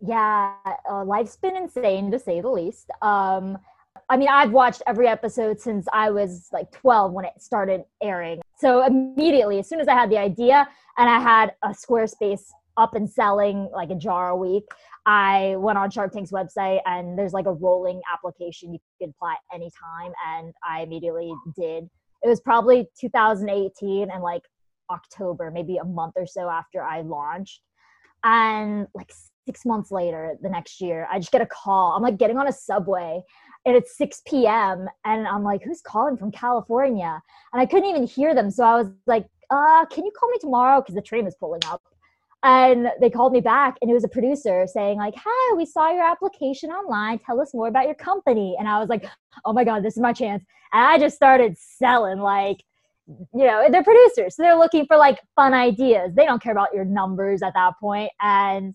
Yeah, 0.00 0.54
uh, 0.90 1.04
life's 1.04 1.36
been 1.36 1.56
insane 1.56 2.10
to 2.10 2.18
say 2.18 2.40
the 2.40 2.48
least. 2.48 2.90
Um, 3.02 3.58
I 4.08 4.16
mean, 4.16 4.28
I've 4.28 4.50
watched 4.50 4.82
every 4.86 5.06
episode 5.06 5.60
since 5.60 5.86
I 5.92 6.10
was 6.10 6.48
like 6.52 6.70
12 6.72 7.12
when 7.12 7.24
it 7.24 7.32
started 7.38 7.84
airing. 8.02 8.40
So 8.58 8.84
immediately, 8.84 9.58
as 9.58 9.68
soon 9.68 9.80
as 9.80 9.88
I 9.88 9.94
had 9.94 10.10
the 10.10 10.18
idea 10.18 10.68
and 10.98 11.08
I 11.08 11.20
had 11.20 11.54
a 11.62 11.68
Squarespace 11.68 12.42
up 12.76 12.94
and 12.94 13.08
selling 13.08 13.68
like 13.72 13.90
a 13.90 13.94
jar 13.94 14.30
a 14.30 14.36
week, 14.36 14.64
I 15.06 15.56
went 15.56 15.78
on 15.78 15.90
Shark 15.90 16.12
Tank's 16.12 16.30
website 16.30 16.80
and 16.86 17.18
there's 17.18 17.32
like 17.32 17.46
a 17.46 17.52
rolling 17.52 18.00
application 18.12 18.72
you 18.72 18.78
can 19.00 19.10
apply 19.10 19.34
anytime. 19.52 20.12
And 20.28 20.52
I 20.66 20.82
immediately 20.82 21.34
did. 21.58 21.88
It 22.22 22.28
was 22.28 22.40
probably 22.40 22.88
2018 23.00 24.10
and 24.10 24.22
like 24.22 24.42
October, 24.90 25.50
maybe 25.50 25.78
a 25.78 25.84
month 25.84 26.14
or 26.16 26.26
so 26.26 26.48
after 26.48 26.82
I 26.82 27.00
launched. 27.00 27.62
And 28.24 28.86
like 28.94 29.12
six 29.44 29.64
months 29.66 29.90
later, 29.90 30.36
the 30.40 30.48
next 30.48 30.80
year, 30.80 31.08
I 31.10 31.18
just 31.18 31.32
get 31.32 31.40
a 31.40 31.46
call. 31.46 31.94
I'm 31.96 32.02
like 32.02 32.18
getting 32.18 32.38
on 32.38 32.46
a 32.46 32.52
subway 32.52 33.22
and 33.66 33.76
it's 33.76 33.96
6 33.96 34.22
p.m. 34.26 34.88
and 35.04 35.26
I'm 35.26 35.42
like, 35.42 35.62
who's 35.62 35.80
calling 35.80 36.16
from 36.16 36.30
California? 36.30 37.20
And 37.52 37.60
I 37.60 37.66
couldn't 37.66 37.88
even 37.88 38.06
hear 38.06 38.34
them. 38.34 38.50
So 38.50 38.64
I 38.64 38.76
was 38.76 38.90
like, 39.06 39.26
uh, 39.50 39.84
can 39.86 40.04
you 40.04 40.12
call 40.16 40.28
me 40.30 40.38
tomorrow? 40.40 40.80
Because 40.80 40.94
the 40.94 41.02
train 41.02 41.24
was 41.24 41.34
pulling 41.34 41.60
up. 41.66 41.82
And 42.44 42.88
they 43.00 43.08
called 43.08 43.32
me 43.32 43.40
back 43.40 43.76
and 43.80 43.90
it 43.90 43.94
was 43.94 44.02
a 44.02 44.08
producer 44.08 44.66
saying, 44.66 44.98
like, 44.98 45.14
hi, 45.16 45.54
we 45.56 45.64
saw 45.64 45.90
your 45.92 46.04
application 46.04 46.70
online. 46.70 47.20
Tell 47.20 47.40
us 47.40 47.54
more 47.54 47.68
about 47.68 47.86
your 47.86 47.94
company. 47.94 48.56
And 48.58 48.66
I 48.66 48.80
was 48.80 48.88
like, 48.88 49.06
oh 49.44 49.52
my 49.52 49.62
God, 49.64 49.84
this 49.84 49.96
is 49.96 50.02
my 50.02 50.12
chance. 50.12 50.44
And 50.72 50.84
I 50.84 50.98
just 50.98 51.14
started 51.14 51.56
selling 51.56 52.18
like, 52.18 52.64
you 53.06 53.46
know, 53.46 53.68
they're 53.70 53.84
producers. 53.84 54.36
So 54.36 54.42
they're 54.42 54.58
looking 54.58 54.86
for 54.86 54.96
like 54.96 55.20
fun 55.36 55.54
ideas. 55.54 56.12
They 56.16 56.24
don't 56.24 56.42
care 56.42 56.52
about 56.52 56.74
your 56.74 56.84
numbers 56.84 57.42
at 57.42 57.54
that 57.54 57.74
point. 57.80 58.10
And 58.20 58.74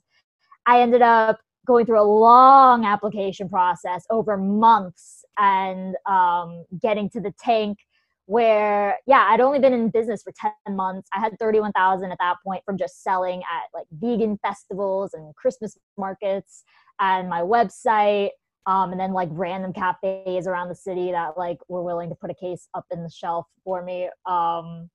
I 0.65 0.82
ended 0.82 1.01
up 1.01 1.39
going 1.65 1.86
through 1.86 2.01
a 2.01 2.03
long 2.03 2.86
application 2.86 3.49
process 3.49 4.06
over 4.10 4.38
months 4.38 5.25
and 5.38 5.95
um, 6.06 6.63
getting 6.82 7.10
to 7.10 7.19
the 7.19 7.34
tank 7.38 7.80
where 8.27 8.97
yeah 9.07 9.25
i'd 9.29 9.39
only 9.39 9.57
been 9.57 9.73
in 9.73 9.89
business 9.89 10.21
for 10.21 10.33
10 10.65 10.75
months. 10.75 11.09
I 11.13 11.19
had 11.19 11.39
31000 11.39 12.11
at 12.11 12.17
that 12.19 12.35
point 12.45 12.61
from 12.65 12.77
just 12.77 13.01
selling 13.01 13.39
at 13.39 13.63
like 13.73 13.87
vegan 13.91 14.37
festivals 14.45 15.13
and 15.13 15.33
christmas 15.35 15.77
markets 15.97 16.63
and 16.99 17.29
my 17.29 17.41
website 17.41 18.29
um, 18.65 18.91
and 18.91 18.99
then 18.99 19.13
like 19.13 19.29
random 19.31 19.71
cafes 19.71 20.45
around 20.45 20.67
the 20.67 20.75
city 20.75 21.11
that 21.11 21.37
like 21.37 21.57
were 21.69 21.83
willing 21.83 22.09
to 22.09 22.15
put 22.15 22.29
a 22.29 22.35
case 22.35 22.67
up 22.73 22.85
in 22.91 23.01
the 23.01 23.09
shelf 23.09 23.47
for 23.63 23.81
me 23.83 24.09
um, 24.25 24.89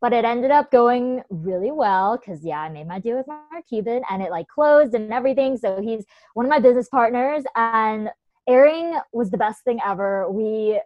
but 0.00 0.12
it 0.12 0.24
ended 0.24 0.52
up 0.52 0.70
going 0.70 1.22
really 1.28 1.72
well 1.72 2.16
because 2.16 2.44
yeah 2.44 2.60
i 2.60 2.68
made 2.68 2.86
my 2.86 3.00
deal 3.00 3.16
with 3.16 3.26
mark 3.26 3.66
cuban 3.68 4.02
and 4.10 4.22
it 4.22 4.30
like 4.30 4.46
closed 4.48 4.94
and 4.94 5.12
everything. 5.12 5.56
So 5.56 5.80
he's 5.80 6.04
one 6.34 6.46
of 6.46 6.50
my 6.50 6.60
business 6.60 6.88
partners 6.88 7.44
and 7.56 8.10
airing 8.48 8.98
was 9.12 9.30
the 9.30 9.38
best 9.38 9.64
thing 9.64 9.80
ever. 9.84 10.30
We 10.30 10.80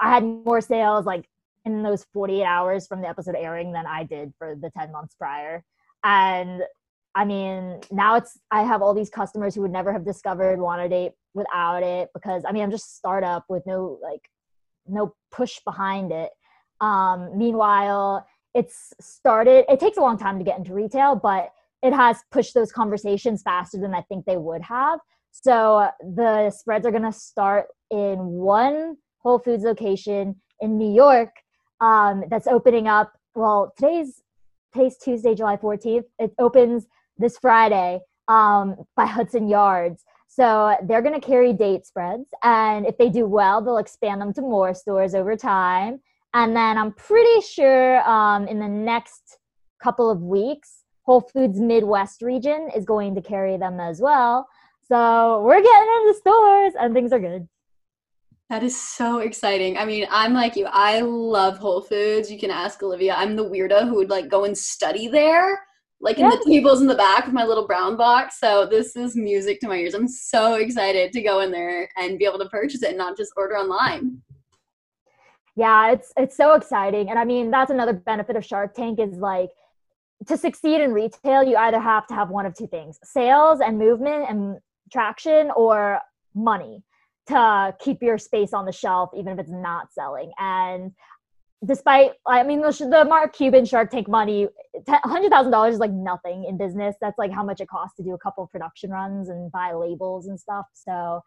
i 0.00 0.08
had 0.08 0.24
more 0.24 0.60
sales 0.60 1.04
like 1.04 1.28
in 1.70 1.82
those 1.82 2.04
48 2.12 2.44
hours 2.44 2.86
from 2.86 3.00
the 3.00 3.08
episode 3.08 3.36
airing 3.36 3.72
than 3.72 3.86
i 3.86 4.04
did 4.04 4.32
for 4.38 4.54
the 4.60 4.70
10 4.70 4.92
months 4.92 5.14
prior. 5.14 5.64
And 6.04 6.62
i 7.14 7.24
mean 7.24 7.80
now 7.90 8.16
it's 8.16 8.38
i 8.50 8.62
have 8.62 8.82
all 8.82 8.94
these 8.94 9.10
customers 9.10 9.54
who 9.54 9.62
would 9.62 9.72
never 9.72 9.92
have 9.92 10.04
discovered 10.04 10.60
wanna 10.60 10.88
date 10.88 11.12
without 11.34 11.82
it 11.82 12.08
because 12.14 12.44
i 12.46 12.52
mean 12.52 12.62
i'm 12.62 12.70
just 12.70 12.96
startup 12.96 13.44
with 13.48 13.64
no 13.66 13.98
like 14.02 14.22
no 14.86 15.14
push 15.30 15.58
behind 15.64 16.12
it. 16.12 16.30
Um 16.80 17.36
meanwhile 17.36 18.26
it's 18.54 18.92
started 19.00 19.64
it 19.68 19.80
takes 19.80 19.96
a 19.96 20.00
long 20.00 20.18
time 20.18 20.38
to 20.38 20.44
get 20.44 20.58
into 20.58 20.74
retail 20.74 21.14
but 21.14 21.50
it 21.82 21.92
has 21.92 22.18
pushed 22.30 22.52
those 22.54 22.72
conversations 22.72 23.42
faster 23.42 23.78
than 23.78 23.94
i 23.94 24.02
think 24.02 24.24
they 24.24 24.36
would 24.36 24.62
have. 24.62 25.00
So 25.32 25.88
the 26.00 26.50
spreads 26.50 26.86
are 26.86 26.90
going 26.90 27.04
to 27.04 27.12
start 27.12 27.66
in 27.90 28.18
one 28.18 28.96
whole 29.18 29.38
foods 29.38 29.64
location 29.64 30.40
in 30.60 30.78
new 30.78 30.92
york 30.92 31.30
um, 31.80 32.24
that's 32.28 32.46
opening 32.46 32.88
up 32.88 33.12
well 33.34 33.72
today's 33.76 34.22
today's 34.72 34.96
tuesday 34.96 35.34
july 35.34 35.56
14th 35.56 36.04
it 36.18 36.32
opens 36.38 36.86
this 37.18 37.38
friday 37.38 38.00
um, 38.28 38.76
by 38.96 39.06
hudson 39.06 39.48
yards 39.48 40.04
so 40.28 40.76
they're 40.84 41.02
going 41.02 41.18
to 41.18 41.26
carry 41.26 41.52
date 41.52 41.84
spreads 41.86 42.28
and 42.42 42.86
if 42.86 42.96
they 42.98 43.08
do 43.08 43.26
well 43.26 43.60
they'll 43.60 43.78
expand 43.78 44.20
them 44.20 44.32
to 44.32 44.40
more 44.40 44.74
stores 44.74 45.14
over 45.14 45.36
time 45.36 46.00
and 46.32 46.54
then 46.54 46.78
I'm 46.78 46.92
pretty 46.92 47.40
sure 47.40 48.08
um, 48.08 48.46
in 48.46 48.60
the 48.60 48.68
next 48.68 49.38
couple 49.82 50.10
of 50.10 50.22
weeks, 50.22 50.84
Whole 51.02 51.20
Foods 51.20 51.58
Midwest 51.58 52.22
region 52.22 52.68
is 52.74 52.84
going 52.84 53.14
to 53.16 53.22
carry 53.22 53.56
them 53.56 53.80
as 53.80 54.00
well. 54.00 54.46
So 54.86 55.42
we're 55.44 55.60
getting 55.60 55.88
into 56.02 56.18
stores 56.18 56.72
and 56.78 56.94
things 56.94 57.12
are 57.12 57.18
good. 57.18 57.48
That 58.50 58.64
is 58.64 58.78
so 58.78 59.18
exciting. 59.20 59.78
I 59.78 59.84
mean, 59.84 60.06
I'm 60.10 60.34
like 60.34 60.56
you. 60.56 60.66
I 60.68 61.00
love 61.00 61.58
Whole 61.58 61.82
Foods. 61.82 62.30
You 62.30 62.38
can 62.38 62.50
ask 62.50 62.82
Olivia. 62.82 63.14
I'm 63.16 63.36
the 63.36 63.48
weirdo 63.48 63.88
who 63.88 63.94
would 63.94 64.10
like 64.10 64.28
go 64.28 64.44
and 64.44 64.58
study 64.58 65.06
there, 65.06 65.60
like 66.00 66.18
in 66.18 66.28
the 66.28 66.42
tables 66.44 66.80
in 66.80 66.88
the 66.88 66.96
back 66.96 67.26
with 67.26 67.34
my 67.34 67.44
little 67.44 67.68
brown 67.68 67.96
box. 67.96 68.40
So 68.40 68.66
this 68.66 68.96
is 68.96 69.14
music 69.14 69.60
to 69.60 69.68
my 69.68 69.76
ears. 69.76 69.94
I'm 69.94 70.08
so 70.08 70.54
excited 70.54 71.12
to 71.12 71.22
go 71.22 71.40
in 71.40 71.52
there 71.52 71.88
and 71.96 72.18
be 72.18 72.24
able 72.24 72.40
to 72.40 72.48
purchase 72.48 72.82
it 72.82 72.88
and 72.88 72.98
not 72.98 73.16
just 73.16 73.32
order 73.36 73.56
online 73.56 74.20
yeah 75.56 75.90
it's 75.90 76.12
it's 76.16 76.36
so 76.36 76.54
exciting 76.54 77.10
and 77.10 77.18
i 77.18 77.24
mean 77.24 77.50
that's 77.50 77.70
another 77.70 77.92
benefit 77.92 78.36
of 78.36 78.44
shark 78.44 78.74
tank 78.74 78.98
is 78.98 79.18
like 79.18 79.50
to 80.26 80.36
succeed 80.36 80.80
in 80.80 80.92
retail 80.92 81.42
you 81.42 81.56
either 81.56 81.80
have 81.80 82.06
to 82.06 82.14
have 82.14 82.30
one 82.30 82.46
of 82.46 82.54
two 82.54 82.66
things 82.66 82.98
sales 83.02 83.60
and 83.60 83.78
movement 83.78 84.24
and 84.28 84.58
traction 84.92 85.50
or 85.56 86.00
money 86.34 86.82
to 87.26 87.74
keep 87.80 88.02
your 88.02 88.18
space 88.18 88.52
on 88.52 88.64
the 88.64 88.72
shelf 88.72 89.10
even 89.16 89.32
if 89.32 89.38
it's 89.38 89.50
not 89.50 89.92
selling 89.92 90.32
and 90.38 90.92
despite 91.66 92.12
i 92.26 92.42
mean 92.42 92.60
the, 92.60 92.70
the 92.90 93.04
mark 93.04 93.34
cuban 93.34 93.64
shark 93.64 93.90
tank 93.90 94.08
money 94.08 94.48
$100000 94.88 95.70
is 95.70 95.78
like 95.78 95.92
nothing 95.92 96.44
in 96.48 96.56
business 96.56 96.96
that's 97.00 97.18
like 97.18 97.30
how 97.30 97.44
much 97.44 97.60
it 97.60 97.68
costs 97.68 97.96
to 97.96 98.02
do 98.02 98.14
a 98.14 98.18
couple 98.18 98.46
production 98.46 98.90
runs 98.90 99.28
and 99.28 99.52
buy 99.52 99.72
labels 99.72 100.26
and 100.26 100.40
stuff 100.40 100.66
so 100.72 101.20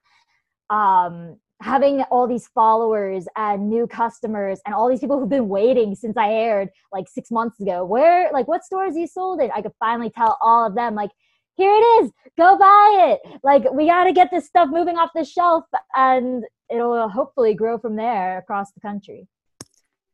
um 0.69 1.37
having 1.63 2.01
all 2.11 2.27
these 2.27 2.47
followers 2.47 3.25
and 3.35 3.69
new 3.69 3.87
customers 3.87 4.59
and 4.65 4.75
all 4.75 4.89
these 4.89 4.99
people 4.99 5.19
who've 5.19 5.29
been 5.29 5.47
waiting 5.47 5.95
since 5.95 6.17
I 6.17 6.29
aired 6.31 6.69
like 6.91 7.07
six 7.07 7.31
months 7.31 7.59
ago. 7.61 7.85
Where, 7.85 8.29
like, 8.33 8.47
what 8.47 8.63
stores 8.65 8.97
you 8.97 9.07
sold 9.07 9.41
it? 9.41 9.49
I 9.55 9.61
could 9.61 9.71
finally 9.79 10.09
tell 10.09 10.37
all 10.41 10.67
of 10.67 10.75
them, 10.75 10.93
like, 10.93 11.11
here 11.55 11.73
it 11.73 12.03
is. 12.03 12.11
Go 12.37 12.57
buy 12.57 13.13
it. 13.13 13.39
Like 13.43 13.71
we 13.71 13.87
got 13.87 14.05
to 14.05 14.13
get 14.13 14.29
this 14.31 14.47
stuff 14.47 14.69
moving 14.71 14.97
off 14.97 15.11
the 15.13 15.23
shelf, 15.23 15.65
and 15.95 16.43
it'll 16.69 17.09
hopefully 17.09 17.53
grow 17.53 17.77
from 17.77 17.95
there 17.95 18.39
across 18.39 18.71
the 18.71 18.79
country. 18.79 19.27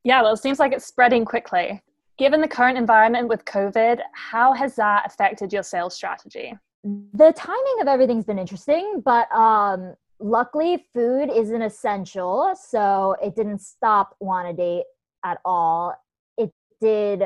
Yeah, 0.04 0.22
well, 0.22 0.34
it 0.34 0.38
seems 0.38 0.60
like 0.60 0.72
it's 0.72 0.86
spreading 0.86 1.26
quickly. 1.26 1.82
Given 2.18 2.42
the 2.42 2.48
current 2.48 2.78
environment 2.78 3.30
with 3.30 3.46
COVID, 3.46 4.00
how 4.14 4.54
has 4.54 4.76
that 4.76 5.04
affected 5.06 5.54
your 5.54 5.64
sales 5.64 5.96
strategy? 5.96 6.54
The 6.84 7.34
timing 7.34 7.82
of 7.82 7.88
everything's 7.88 8.26
been 8.26 8.40
interesting, 8.40 9.02
but 9.04 9.32
um, 9.34 9.96
luckily, 10.20 10.86
food 10.94 11.30
is 11.34 11.52
an 11.52 11.62
essential, 11.62 12.54
so 12.56 13.16
it 13.24 13.36
didn't 13.36 13.60
stop 13.60 14.16
Wanna 14.20 14.54
Date 14.54 14.86
at 15.24 15.40
all. 15.46 15.94
It 16.38 16.52
did 16.82 17.24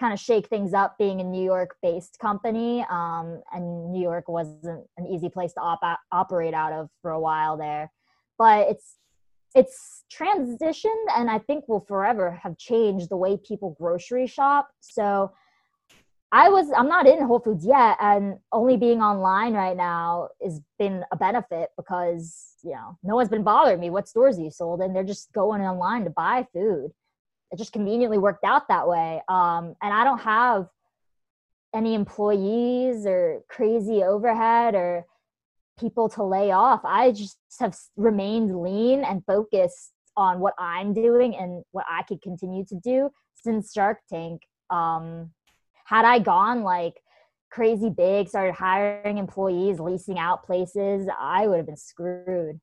kind 0.00 0.14
of 0.14 0.18
shake 0.18 0.48
things 0.48 0.72
up 0.72 0.96
being 0.98 1.20
a 1.20 1.24
New 1.24 1.44
York 1.44 1.76
based 1.82 2.18
company. 2.18 2.84
Um, 2.90 3.42
and 3.52 3.92
New 3.92 4.02
York 4.02 4.28
wasn't 4.28 4.86
an 4.96 5.06
easy 5.06 5.28
place 5.28 5.52
to 5.52 5.60
op- 5.60 6.00
operate 6.10 6.54
out 6.54 6.72
of 6.72 6.88
for 7.02 7.10
a 7.10 7.20
while 7.20 7.58
there. 7.58 7.92
But 8.38 8.68
it's 8.68 8.96
it's 9.54 10.04
transitioned 10.12 11.06
and 11.16 11.28
I 11.28 11.38
think 11.38 11.68
will 11.68 11.84
forever 11.86 12.38
have 12.42 12.56
changed 12.56 13.10
the 13.10 13.16
way 13.16 13.36
people 13.36 13.76
grocery 13.78 14.26
shop. 14.26 14.68
So 14.80 15.32
I 16.32 16.48
was 16.48 16.70
I'm 16.76 16.88
not 16.88 17.06
in 17.06 17.22
Whole 17.26 17.40
Foods 17.40 17.66
yet 17.66 17.96
and 18.00 18.38
only 18.52 18.76
being 18.76 19.02
online 19.02 19.52
right 19.52 19.76
now 19.76 20.28
has 20.42 20.60
been 20.78 21.04
a 21.12 21.16
benefit 21.16 21.70
because 21.76 22.54
you 22.62 22.70
know 22.70 22.96
no 23.02 23.16
one's 23.16 23.28
been 23.28 23.42
bothering 23.42 23.80
me 23.80 23.90
what 23.90 24.08
stores 24.08 24.38
you 24.38 24.50
sold 24.50 24.80
and 24.80 24.94
they're 24.94 25.04
just 25.04 25.32
going 25.32 25.60
online 25.60 26.04
to 26.04 26.10
buy 26.10 26.46
food 26.52 26.92
it 27.52 27.58
just 27.58 27.72
conveniently 27.72 28.18
worked 28.18 28.44
out 28.44 28.68
that 28.68 28.86
way. 28.88 29.20
Um, 29.28 29.74
and 29.82 29.92
I 29.92 30.04
don't 30.04 30.20
have 30.20 30.66
any 31.74 31.94
employees 31.94 33.06
or 33.06 33.42
crazy 33.48 34.02
overhead 34.02 34.74
or 34.74 35.04
people 35.78 36.08
to 36.10 36.22
lay 36.22 36.52
off. 36.52 36.80
I 36.84 37.12
just 37.12 37.38
have 37.58 37.76
remained 37.96 38.60
lean 38.60 39.02
and 39.04 39.24
focused 39.24 39.92
on 40.16 40.40
what 40.40 40.54
I'm 40.58 40.92
doing 40.92 41.36
and 41.36 41.64
what 41.72 41.86
I 41.88 42.02
could 42.02 42.20
continue 42.22 42.64
to 42.66 42.74
do 42.76 43.10
since 43.34 43.72
Shark 43.72 43.98
Tank. 44.08 44.42
Um, 44.68 45.30
had 45.84 46.04
I 46.04 46.18
gone 46.18 46.62
like 46.62 47.00
crazy 47.50 47.90
big, 47.90 48.28
started 48.28 48.54
hiring 48.54 49.18
employees, 49.18 49.80
leasing 49.80 50.18
out 50.18 50.44
places, 50.44 51.08
I 51.18 51.46
would 51.46 51.56
have 51.56 51.66
been 51.66 51.76
screwed 51.76 52.60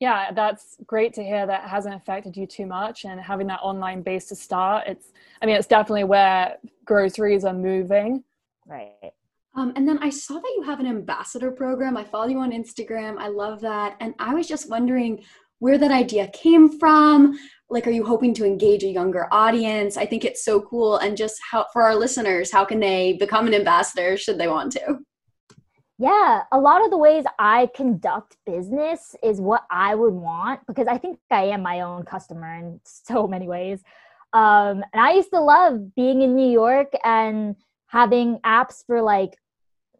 yeah 0.00 0.32
that's 0.32 0.78
great 0.86 1.12
to 1.14 1.22
hear 1.22 1.46
that 1.46 1.68
hasn't 1.68 1.94
affected 1.94 2.36
you 2.36 2.46
too 2.46 2.66
much 2.66 3.04
and 3.04 3.20
having 3.20 3.46
that 3.46 3.60
online 3.62 4.02
base 4.02 4.26
to 4.26 4.34
start 4.34 4.84
it's 4.88 5.12
i 5.40 5.46
mean 5.46 5.54
it's 5.54 5.66
definitely 5.68 6.04
where 6.04 6.56
groceries 6.84 7.44
are 7.44 7.54
moving. 7.54 8.24
Right. 8.66 9.12
Um, 9.54 9.72
and 9.76 9.86
then 9.86 9.98
i 9.98 10.10
saw 10.10 10.34
that 10.34 10.52
you 10.56 10.62
have 10.62 10.80
an 10.80 10.86
ambassador 10.86 11.50
program. 11.50 11.96
I 11.96 12.04
follow 12.04 12.28
you 12.28 12.38
on 12.38 12.50
instagram. 12.50 13.18
I 13.18 13.28
love 13.28 13.60
that. 13.60 13.96
And 14.00 14.14
i 14.18 14.34
was 14.34 14.48
just 14.48 14.68
wondering 14.68 15.22
where 15.58 15.76
that 15.76 15.90
idea 15.90 16.28
came 16.28 16.78
from. 16.78 17.38
Like 17.68 17.86
are 17.86 17.90
you 17.90 18.04
hoping 18.04 18.32
to 18.34 18.46
engage 18.46 18.82
a 18.82 18.88
younger 18.88 19.28
audience? 19.30 19.96
I 19.96 20.06
think 20.06 20.24
it's 20.24 20.44
so 20.44 20.62
cool. 20.62 20.96
And 20.96 21.16
just 21.16 21.38
how 21.50 21.66
for 21.72 21.82
our 21.82 21.94
listeners 21.94 22.50
how 22.50 22.64
can 22.64 22.80
they 22.80 23.14
become 23.14 23.46
an 23.46 23.54
ambassador 23.54 24.16
should 24.16 24.38
they 24.38 24.48
want 24.48 24.72
to 24.72 24.98
yeah, 26.00 26.44
a 26.50 26.58
lot 26.58 26.82
of 26.82 26.90
the 26.90 26.96
ways 26.96 27.24
I 27.38 27.68
conduct 27.74 28.38
business 28.46 29.14
is 29.22 29.38
what 29.38 29.64
I 29.70 29.94
would 29.94 30.14
want 30.14 30.60
because 30.66 30.86
I 30.88 30.96
think 30.96 31.18
I 31.30 31.44
am 31.44 31.62
my 31.62 31.82
own 31.82 32.04
customer 32.04 32.54
in 32.54 32.80
so 32.84 33.28
many 33.28 33.46
ways. 33.46 33.82
Um, 34.32 34.82
and 34.94 35.02
I 35.02 35.12
used 35.12 35.28
to 35.30 35.40
love 35.40 35.94
being 35.94 36.22
in 36.22 36.34
New 36.34 36.50
York 36.50 36.92
and 37.04 37.54
having 37.88 38.38
apps 38.46 38.82
for 38.86 39.02
like 39.02 39.36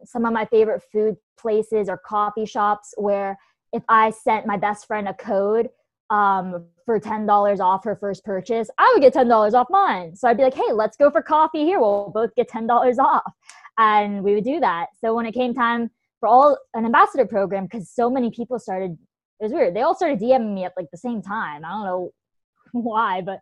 some 0.03 0.25
of 0.25 0.33
my 0.33 0.45
favorite 0.45 0.81
food 0.91 1.17
places 1.39 1.87
or 1.87 1.97
coffee 1.97 2.45
shops 2.45 2.95
where 2.97 3.37
if 3.71 3.83
I 3.87 4.09
sent 4.09 4.47
my 4.47 4.57
best 4.57 4.87
friend 4.87 5.07
a 5.07 5.13
code 5.13 5.69
um, 6.09 6.65
for 6.83 6.99
$10 6.99 7.59
off 7.59 7.83
her 7.83 7.95
first 7.95 8.25
purchase, 8.25 8.71
I 8.79 8.91
would 8.93 9.03
get 9.03 9.13
$10 9.13 9.53
off 9.53 9.67
mine. 9.69 10.15
So 10.15 10.27
I'd 10.27 10.37
be 10.37 10.43
like, 10.43 10.55
hey, 10.55 10.71
let's 10.73 10.97
go 10.97 11.11
for 11.11 11.21
coffee 11.21 11.63
here. 11.63 11.79
We'll 11.79 12.11
both 12.11 12.33
get 12.33 12.49
$10 12.49 12.97
off 12.99 13.33
and 13.77 14.23
we 14.23 14.35
would 14.35 14.43
do 14.43 14.59
that. 14.59 14.87
So 14.99 15.15
when 15.15 15.25
it 15.25 15.33
came 15.33 15.53
time 15.53 15.89
for 16.19 16.27
all 16.27 16.57
an 16.73 16.85
ambassador 16.85 17.25
program, 17.25 17.65
because 17.65 17.89
so 17.89 18.09
many 18.09 18.31
people 18.31 18.59
started, 18.59 18.97
it 19.39 19.43
was 19.43 19.51
weird. 19.51 19.75
They 19.75 19.81
all 19.81 19.95
started 19.95 20.19
DMing 20.19 20.53
me 20.53 20.65
at 20.65 20.73
like 20.77 20.87
the 20.91 20.97
same 20.97 21.21
time. 21.21 21.65
I 21.65 21.69
don't 21.69 21.85
know 21.85 22.11
why, 22.73 23.21
but 23.21 23.39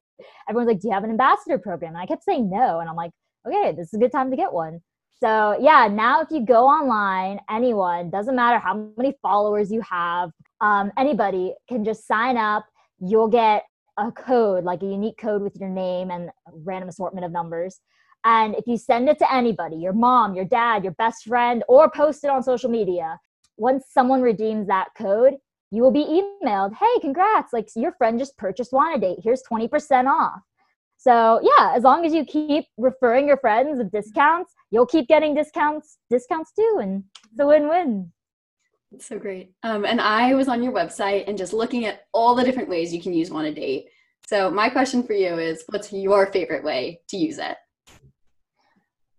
everyone's 0.50 0.68
like, 0.68 0.80
"Do 0.80 0.88
you 0.88 0.94
have 0.94 1.04
an 1.04 1.12
ambassador 1.12 1.58
program?" 1.58 1.90
And 1.90 2.02
I 2.02 2.06
kept 2.06 2.24
saying 2.24 2.50
no, 2.50 2.80
and 2.80 2.90
I'm 2.90 2.96
like, 2.96 3.12
"Okay, 3.48 3.74
this 3.76 3.88
is 3.88 3.94
a 3.94 4.00
good 4.00 4.12
time 4.12 4.32
to 4.32 4.38
get 4.38 4.54
one." 4.54 4.82
So 5.22 5.58
yeah, 5.60 5.90
now 5.92 6.22
if 6.22 6.30
you 6.32 6.46
go 6.46 6.66
online, 6.66 7.42
anyone 7.50 8.10
doesn't 8.10 8.36
matter 8.36 8.58
how 8.58 8.92
many 8.98 9.18
followers 9.22 9.70
you 9.70 9.82
have, 9.82 10.32
um, 10.62 10.92
anybody 10.98 11.54
can 11.68 11.84
just 11.84 12.08
sign 12.08 12.38
up. 12.38 12.66
You'll 13.00 13.28
get 13.28 13.64
a 13.98 14.12
code, 14.14 14.64
like 14.64 14.82
a 14.82 14.86
unique 14.86 15.18
code 15.18 15.42
with 15.42 15.58
your 15.58 15.68
name 15.68 16.10
and 16.10 16.30
random 16.64 16.88
assortment 16.88 17.26
of 17.26 17.34
numbers. 17.34 17.82
And 18.26 18.56
if 18.56 18.68
you 18.68 18.78
send 18.78 19.08
it 19.10 19.18
to 19.20 19.34
anybody, 19.34 19.78
your 19.78 19.94
mom, 19.94 20.36
your 20.36 20.46
dad, 20.46 20.84
your 20.84 20.94
best 20.94 21.26
friend, 21.26 21.64
or 21.68 21.90
post 21.90 22.24
it 22.24 22.30
on 22.30 22.44
social 22.44 22.70
media, 22.70 23.20
once 23.58 23.86
someone 23.92 24.22
redeems 24.22 24.68
that 24.68 24.90
code, 24.98 25.36
you 25.72 25.84
will 25.84 25.92
be 25.92 26.24
emailed, 26.44 26.74
hey, 26.74 27.00
congrats, 27.02 27.54
like 27.54 27.70
your 27.76 27.92
friend 27.94 28.18
just 28.18 28.38
purchased 28.38 28.74
Wanna 28.74 29.00
Date. 29.00 29.20
Here's 29.24 29.44
20% 29.44 30.08
off. 30.08 30.42
So 30.98 31.40
yeah, 31.44 31.74
as 31.76 31.84
long 31.84 32.06
as 32.06 32.14
you 32.14 32.26
keep 32.26 32.66
referring 32.78 33.28
your 33.28 33.38
friends 33.38 33.78
with 33.78 33.92
discounts, 33.92 34.54
you'll 34.72 34.86
keep 34.86 35.08
getting 35.08 35.34
discounts, 35.34 35.98
discounts 36.10 36.52
too, 36.54 36.80
and 36.82 37.04
it's 37.32 37.40
a 37.40 37.46
win-win. 37.46 38.12
so 39.00 39.20
great. 39.20 39.54
Um, 39.64 39.86
and 39.86 40.02
I 40.02 40.34
was 40.34 40.48
on 40.48 40.64
your 40.64 40.74
website 40.74 41.26
and 41.28 41.38
just 41.38 41.54
looking 41.54 41.86
at 41.86 42.02
all 42.12 42.36
the 42.36 42.44
different 42.44 42.70
ways 42.70 42.94
you 42.94 43.02
can 43.02 43.14
use 43.14 43.30
Wanna 43.30 43.54
Date. 43.54 43.86
So 44.28 44.50
my 44.50 44.70
question 44.70 45.04
for 45.04 45.14
you 45.14 45.38
is, 45.38 45.64
what's 45.70 45.94
your 45.94 46.28
favorite 46.28 46.64
way 46.64 47.02
to 47.10 47.18
use 47.18 47.38
it? 47.38 47.56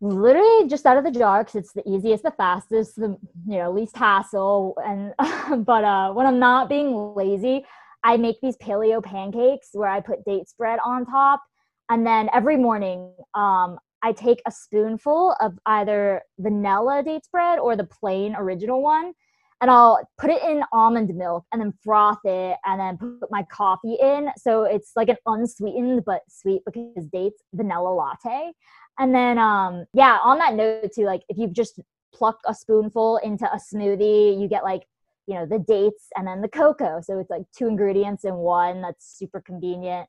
Literally 0.01 0.69
just 0.69 0.87
out 0.87 0.97
of 0.97 1.05
the 1.05 1.11
jar 1.11 1.45
because 1.45 1.57
it's 1.57 1.73
the 1.73 1.89
easiest 1.89 2.23
the 2.23 2.31
fastest 2.31 2.97
the 2.97 3.17
you 3.47 3.59
know 3.59 3.71
least 3.71 3.97
hassle 3.97 4.75
and 4.85 5.13
but 5.67 5.85
uh 5.85 6.11
when 6.13 6.27
i'm 6.27 6.39
not 6.39 6.69
being 6.69 7.15
lazy 7.15 7.65
i 8.03 8.17
make 8.17 8.37
these 8.41 8.57
paleo 8.57 9.03
pancakes 9.03 9.69
where 9.73 9.89
i 9.89 10.01
put 10.01 10.25
date 10.25 10.49
spread 10.49 10.79
on 10.85 11.05
top 11.05 11.43
and 11.91 12.07
then 12.07 12.31
every 12.33 12.57
morning 12.57 13.13
um 13.35 13.79
i 14.03 14.11
take 14.13 14.41
a 14.47 14.51
spoonful 14.51 15.37
of 15.39 15.59
either 15.67 16.23
vanilla 16.39 17.03
date 17.05 17.25
spread 17.25 17.59
or 17.59 17.77
the 17.77 17.85
plain 17.85 18.35
original 18.37 18.83
one 18.83 19.13
and 19.61 19.71
I'll 19.71 20.01
put 20.19 20.31
it 20.31 20.43
in 20.43 20.63
almond 20.73 21.15
milk 21.15 21.45
and 21.53 21.61
then 21.61 21.75
froth 21.85 22.21
it 22.25 22.57
and 22.65 22.81
then 22.81 22.97
put 22.97 23.31
my 23.31 23.45
coffee 23.53 23.97
in. 24.01 24.31
So 24.39 24.65
it's 24.65 24.93
like 24.97 25.11
an 25.11 25.19
unsweetened 25.27 26.05
but 26.07 26.23
sweet 26.29 26.63
because 26.65 27.07
dates 27.13 27.43
vanilla 27.53 27.91
latte. 27.91 28.53
And 28.99 29.15
then, 29.15 29.39
um, 29.39 29.87
yeah, 29.95 30.19
on 30.23 30.39
that 30.39 30.55
note 30.55 30.91
too, 30.95 31.05
like 31.05 31.23
if 31.29 31.39
you 31.39 31.49
just 31.49 31.81
pluck 32.13 32.39
a 32.47 32.55
spoonful 32.55 33.19
into 33.19 33.51
a 33.51 33.57
smoothie, 33.57 34.41
you 34.41 34.49
get 34.49 34.65
like, 34.65 34.87
you 35.27 35.35
know, 35.35 35.47
the 35.47 35.59
dates 35.59 36.09
and 36.17 36.27
then 36.27 36.41
the 36.43 36.49
cocoa. 36.49 37.01
So 37.03 37.19
it's 37.19 37.31
like 37.31 37.43
two 37.57 37.69
ingredients 37.69 38.25
in 38.25 38.35
one. 38.35 38.83
That's 38.83 39.07
super 39.19 39.41
convenient. 39.41 40.09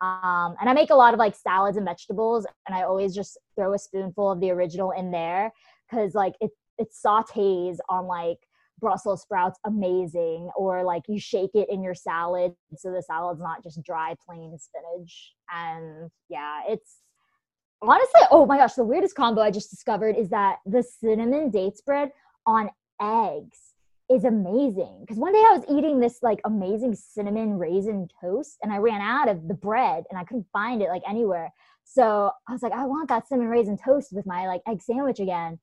Um, 0.00 0.56
and 0.58 0.70
I 0.70 0.72
make 0.72 0.90
a 0.90 0.94
lot 0.94 1.12
of 1.12 1.18
like 1.18 1.34
salads 1.34 1.76
and 1.76 1.84
vegetables, 1.84 2.46
and 2.66 2.74
I 2.74 2.84
always 2.84 3.14
just 3.14 3.36
throw 3.54 3.74
a 3.74 3.78
spoonful 3.78 4.30
of 4.30 4.40
the 4.40 4.50
original 4.50 4.92
in 4.92 5.10
there 5.10 5.52
because 5.90 6.14
like 6.14 6.34
it 6.40 6.50
it 6.78 6.88
sautés 6.92 7.76
on 7.90 8.06
like 8.06 8.38
Brussels 8.80 9.20
sprouts 9.20 9.58
amazing, 9.66 10.48
or 10.56 10.84
like 10.84 11.02
you 11.06 11.20
shake 11.20 11.50
it 11.54 11.68
in 11.68 11.82
your 11.82 11.94
salad 11.94 12.54
so 12.76 12.90
the 12.90 13.02
salad's 13.02 13.42
not 13.42 13.62
just 13.62 13.82
dry 13.82 14.14
plain 14.24 14.56
spinach. 14.58 15.34
And 15.54 16.10
yeah, 16.30 16.62
it's 16.66 17.00
honestly, 17.82 18.20
oh 18.30 18.46
my 18.46 18.58
gosh, 18.58 18.74
the 18.74 18.84
weirdest 18.84 19.14
combo 19.14 19.40
I 19.40 19.50
just 19.50 19.70
discovered 19.70 20.16
is 20.16 20.28
that 20.30 20.58
the 20.66 20.82
cinnamon 20.82 21.50
date 21.50 21.76
spread 21.76 22.10
on 22.46 22.70
eggs 23.00 23.58
is 24.10 24.24
amazing. 24.24 24.98
Because 25.00 25.18
one 25.18 25.32
day 25.32 25.38
I 25.38 25.56
was 25.56 25.64
eating 25.68 26.00
this 26.00 26.18
like 26.22 26.40
amazing 26.44 26.94
cinnamon 26.94 27.58
raisin 27.58 28.08
toast 28.20 28.58
and 28.62 28.72
I 28.72 28.78
ran 28.78 29.00
out 29.00 29.28
of 29.28 29.46
the 29.46 29.54
bread 29.54 30.04
and 30.10 30.18
I 30.18 30.24
couldn't 30.24 30.46
find 30.52 30.82
it 30.82 30.88
like 30.88 31.02
anywhere. 31.08 31.52
So 31.84 32.30
I 32.48 32.52
was 32.52 32.62
like, 32.62 32.72
I 32.72 32.84
want 32.86 33.08
that 33.08 33.28
cinnamon 33.28 33.50
raisin 33.50 33.78
toast 33.78 34.12
with 34.12 34.26
my 34.26 34.46
like 34.46 34.62
egg 34.68 34.82
sandwich 34.82 35.20
again. 35.20 35.58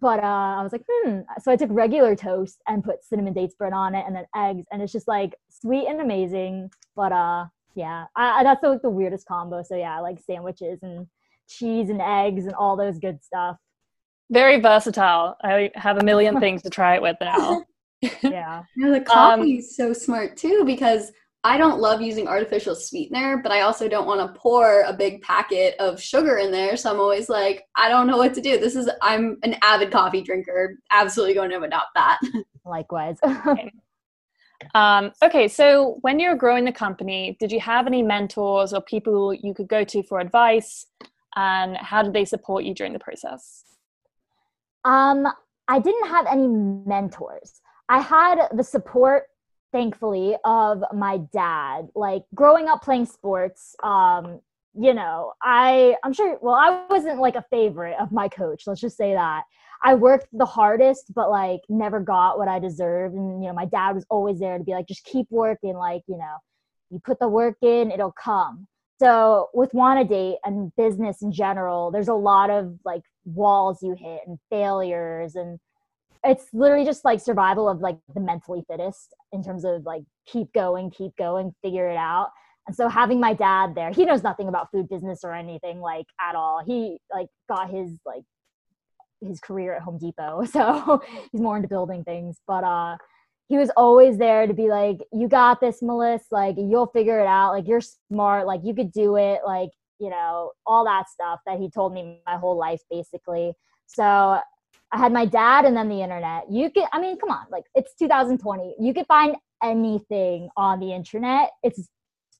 But 0.00 0.22
uh, 0.22 0.56
I 0.58 0.62
was 0.62 0.72
like, 0.72 0.84
hmm. 0.88 1.20
So 1.42 1.50
I 1.50 1.56
took 1.56 1.70
regular 1.72 2.14
toast 2.14 2.60
and 2.68 2.84
put 2.84 3.02
cinnamon 3.02 3.32
date 3.32 3.52
spread 3.52 3.72
on 3.72 3.94
it 3.94 4.04
and 4.06 4.14
then 4.14 4.26
eggs. 4.36 4.66
And 4.70 4.80
it's 4.80 4.92
just 4.92 5.08
like 5.08 5.34
sweet 5.48 5.88
and 5.88 6.00
amazing. 6.00 6.70
But 6.94 7.12
uh, 7.12 7.46
yeah, 7.74 8.04
I, 8.14 8.42
that's 8.44 8.60
the, 8.60 8.78
the 8.82 8.90
weirdest 8.90 9.26
combo. 9.26 9.62
So 9.62 9.76
yeah, 9.76 9.96
I 9.96 10.00
like 10.00 10.18
sandwiches 10.20 10.80
and 10.82 11.06
cheese 11.48 11.90
and 11.90 12.00
eggs 12.00 12.46
and 12.46 12.54
all 12.54 12.76
those 12.76 12.98
good 12.98 13.22
stuff. 13.22 13.56
Very 14.30 14.60
versatile. 14.60 15.36
I 15.42 15.70
have 15.74 15.98
a 15.98 16.04
million 16.04 16.40
things 16.40 16.62
to 16.62 16.70
try 16.70 16.94
it 16.94 17.02
with 17.02 17.16
now. 17.20 17.64
yeah. 18.22 18.62
You 18.76 18.86
know, 18.86 18.92
the 18.92 19.00
coffee 19.00 19.40
um, 19.40 19.58
is 19.58 19.76
so 19.76 19.92
smart 19.92 20.36
too 20.36 20.62
because 20.64 21.10
I 21.44 21.56
don't 21.56 21.80
love 21.80 22.00
using 22.00 22.28
artificial 22.28 22.74
sweetener, 22.74 23.38
but 23.42 23.52
I 23.52 23.62
also 23.62 23.88
don't 23.88 24.06
want 24.06 24.20
to 24.20 24.38
pour 24.40 24.82
a 24.82 24.92
big 24.92 25.22
packet 25.22 25.74
of 25.78 26.00
sugar 26.00 26.38
in 26.38 26.50
there. 26.50 26.76
So 26.76 26.92
I'm 26.92 27.00
always 27.00 27.28
like, 27.28 27.64
I 27.76 27.88
don't 27.88 28.06
know 28.06 28.16
what 28.16 28.34
to 28.34 28.40
do. 28.40 28.58
This 28.58 28.76
is, 28.76 28.90
I'm 29.02 29.38
an 29.44 29.56
avid 29.62 29.90
coffee 29.90 30.20
drinker. 30.20 30.78
Absolutely 30.90 31.34
going 31.34 31.50
to 31.50 31.60
adopt 31.60 31.94
that. 31.94 32.18
Likewise. 32.64 33.18
okay. 33.24 33.72
Um, 34.74 35.12
okay, 35.22 35.48
so 35.48 35.98
when 36.00 36.18
you 36.18 36.30
were 36.30 36.36
growing 36.36 36.64
the 36.64 36.72
company, 36.72 37.36
did 37.38 37.52
you 37.52 37.60
have 37.60 37.86
any 37.86 38.02
mentors 38.02 38.72
or 38.72 38.82
people 38.82 39.32
you 39.32 39.54
could 39.54 39.68
go 39.68 39.84
to 39.84 40.02
for 40.02 40.20
advice? 40.20 40.86
And 41.36 41.76
how 41.76 42.02
did 42.02 42.12
they 42.12 42.24
support 42.24 42.64
you 42.64 42.74
during 42.74 42.92
the 42.92 42.98
process? 42.98 43.64
Um, 44.84 45.26
I 45.68 45.78
didn't 45.78 46.08
have 46.08 46.26
any 46.26 46.46
mentors. 46.46 47.60
I 47.88 48.00
had 48.00 48.48
the 48.54 48.64
support 48.64 49.24
thankfully 49.72 50.36
of 50.44 50.82
my 50.94 51.18
dad 51.32 51.88
like 51.94 52.22
growing 52.34 52.68
up 52.68 52.82
playing 52.82 53.04
sports 53.04 53.76
um 53.82 54.40
you 54.78 54.94
know 54.94 55.32
i 55.42 55.94
i'm 56.04 56.12
sure 56.12 56.38
well 56.40 56.54
i 56.54 56.84
wasn't 56.88 57.18
like 57.18 57.34
a 57.34 57.44
favorite 57.50 57.96
of 58.00 58.10
my 58.12 58.28
coach 58.28 58.62
let's 58.66 58.80
just 58.80 58.96
say 58.96 59.12
that 59.12 59.42
i 59.84 59.94
worked 59.94 60.26
the 60.32 60.46
hardest 60.46 61.12
but 61.14 61.30
like 61.30 61.60
never 61.68 62.00
got 62.00 62.38
what 62.38 62.48
i 62.48 62.58
deserved 62.58 63.14
and 63.14 63.42
you 63.42 63.48
know 63.48 63.54
my 63.54 63.66
dad 63.66 63.94
was 63.94 64.06
always 64.08 64.38
there 64.38 64.56
to 64.56 64.64
be 64.64 64.72
like 64.72 64.86
just 64.86 65.04
keep 65.04 65.26
working 65.30 65.74
like 65.74 66.02
you 66.06 66.16
know 66.16 66.36
you 66.90 66.98
put 67.04 67.18
the 67.18 67.28
work 67.28 67.56
in 67.62 67.90
it'll 67.90 68.14
come 68.22 68.66
so 69.00 69.48
with 69.54 69.72
wanna 69.74 70.04
date 70.04 70.38
and 70.44 70.74
business 70.76 71.22
in 71.22 71.32
general 71.32 71.90
there's 71.90 72.08
a 72.08 72.14
lot 72.14 72.50
of 72.50 72.78
like 72.84 73.02
walls 73.24 73.82
you 73.82 73.94
hit 73.98 74.20
and 74.26 74.38
failures 74.50 75.34
and 75.34 75.58
it's 76.24 76.46
literally 76.52 76.84
just 76.84 77.04
like 77.04 77.20
survival 77.20 77.68
of 77.68 77.80
like 77.80 77.98
the 78.14 78.20
mentally 78.20 78.64
fittest 78.68 79.14
in 79.32 79.42
terms 79.42 79.64
of 79.64 79.84
like 79.84 80.02
keep 80.26 80.52
going 80.52 80.90
keep 80.90 81.16
going 81.16 81.54
figure 81.62 81.88
it 81.88 81.96
out. 81.96 82.30
And 82.66 82.76
so 82.76 82.88
having 82.88 83.20
my 83.20 83.34
dad 83.34 83.74
there 83.74 83.92
he 83.92 84.04
knows 84.04 84.22
nothing 84.22 84.48
about 84.48 84.70
food 84.70 84.88
business 84.88 85.20
or 85.22 85.32
anything 85.32 85.80
like 85.80 86.06
at 86.20 86.34
all. 86.34 86.62
He 86.64 86.98
like 87.12 87.28
got 87.48 87.70
his 87.70 87.98
like 88.04 88.22
his 89.20 89.40
career 89.40 89.74
at 89.74 89.82
home 89.82 89.98
depot 89.98 90.44
so 90.52 91.02
he's 91.32 91.40
more 91.40 91.56
into 91.56 91.68
building 91.68 92.04
things. 92.04 92.40
But 92.46 92.64
uh 92.64 92.96
he 93.48 93.56
was 93.56 93.70
always 93.76 94.18
there 94.18 94.46
to 94.46 94.54
be 94.54 94.68
like 94.68 94.98
you 95.12 95.28
got 95.28 95.60
this 95.60 95.82
melissa 95.82 96.24
like 96.30 96.56
you'll 96.56 96.86
figure 96.86 97.18
it 97.20 97.26
out 97.26 97.52
like 97.52 97.66
you're 97.66 97.80
smart 97.80 98.46
like 98.46 98.60
you 98.62 98.74
could 98.74 98.92
do 98.92 99.16
it 99.16 99.40
like 99.46 99.70
you 99.98 100.10
know 100.10 100.52
all 100.66 100.84
that 100.84 101.08
stuff 101.08 101.40
that 101.46 101.58
he 101.58 101.68
told 101.70 101.92
me 101.92 102.20
my 102.26 102.36
whole 102.36 102.56
life 102.56 102.80
basically 102.90 103.52
so 103.86 104.38
I 104.92 104.98
had 104.98 105.12
my 105.12 105.26
dad 105.26 105.64
and 105.64 105.76
then 105.76 105.88
the 105.88 106.00
internet. 106.00 106.50
You 106.50 106.70
could, 106.70 106.84
I 106.92 107.00
mean, 107.00 107.18
come 107.18 107.30
on, 107.30 107.46
like 107.50 107.64
it's 107.74 107.94
2020. 107.96 108.76
You 108.80 108.94
could 108.94 109.06
find 109.06 109.36
anything 109.62 110.48
on 110.56 110.80
the 110.80 110.92
internet. 110.92 111.50
It's 111.62 111.88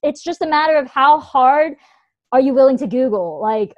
it's 0.03 0.23
just 0.23 0.43
a 0.43 0.47
matter 0.47 0.77
of 0.77 0.89
how 0.89 1.19
hard 1.19 1.75
are 2.33 2.41
you 2.41 2.55
willing 2.55 2.79
to 2.79 2.87
Google. 2.87 3.41
Like, 3.43 3.75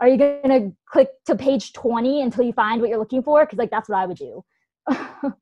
are 0.00 0.08
you 0.08 0.18
gonna 0.18 0.72
click 0.86 1.08
to 1.26 1.36
page 1.36 1.72
20 1.72 2.22
until 2.22 2.44
you 2.44 2.52
find 2.52 2.80
what 2.80 2.90
you're 2.90 2.98
looking 2.98 3.22
for? 3.22 3.44
Because 3.44 3.58
like 3.58 3.70
that's 3.70 3.88
what 3.88 3.98
I 3.98 4.06
would 4.06 4.18
do. 4.18 4.44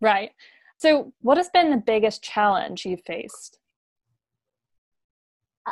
right. 0.00 0.30
So, 0.78 1.12
what 1.22 1.38
has 1.38 1.48
been 1.48 1.70
the 1.70 1.76
biggest 1.76 2.22
challenge 2.22 2.84
you've 2.84 3.04
faced? 3.06 3.58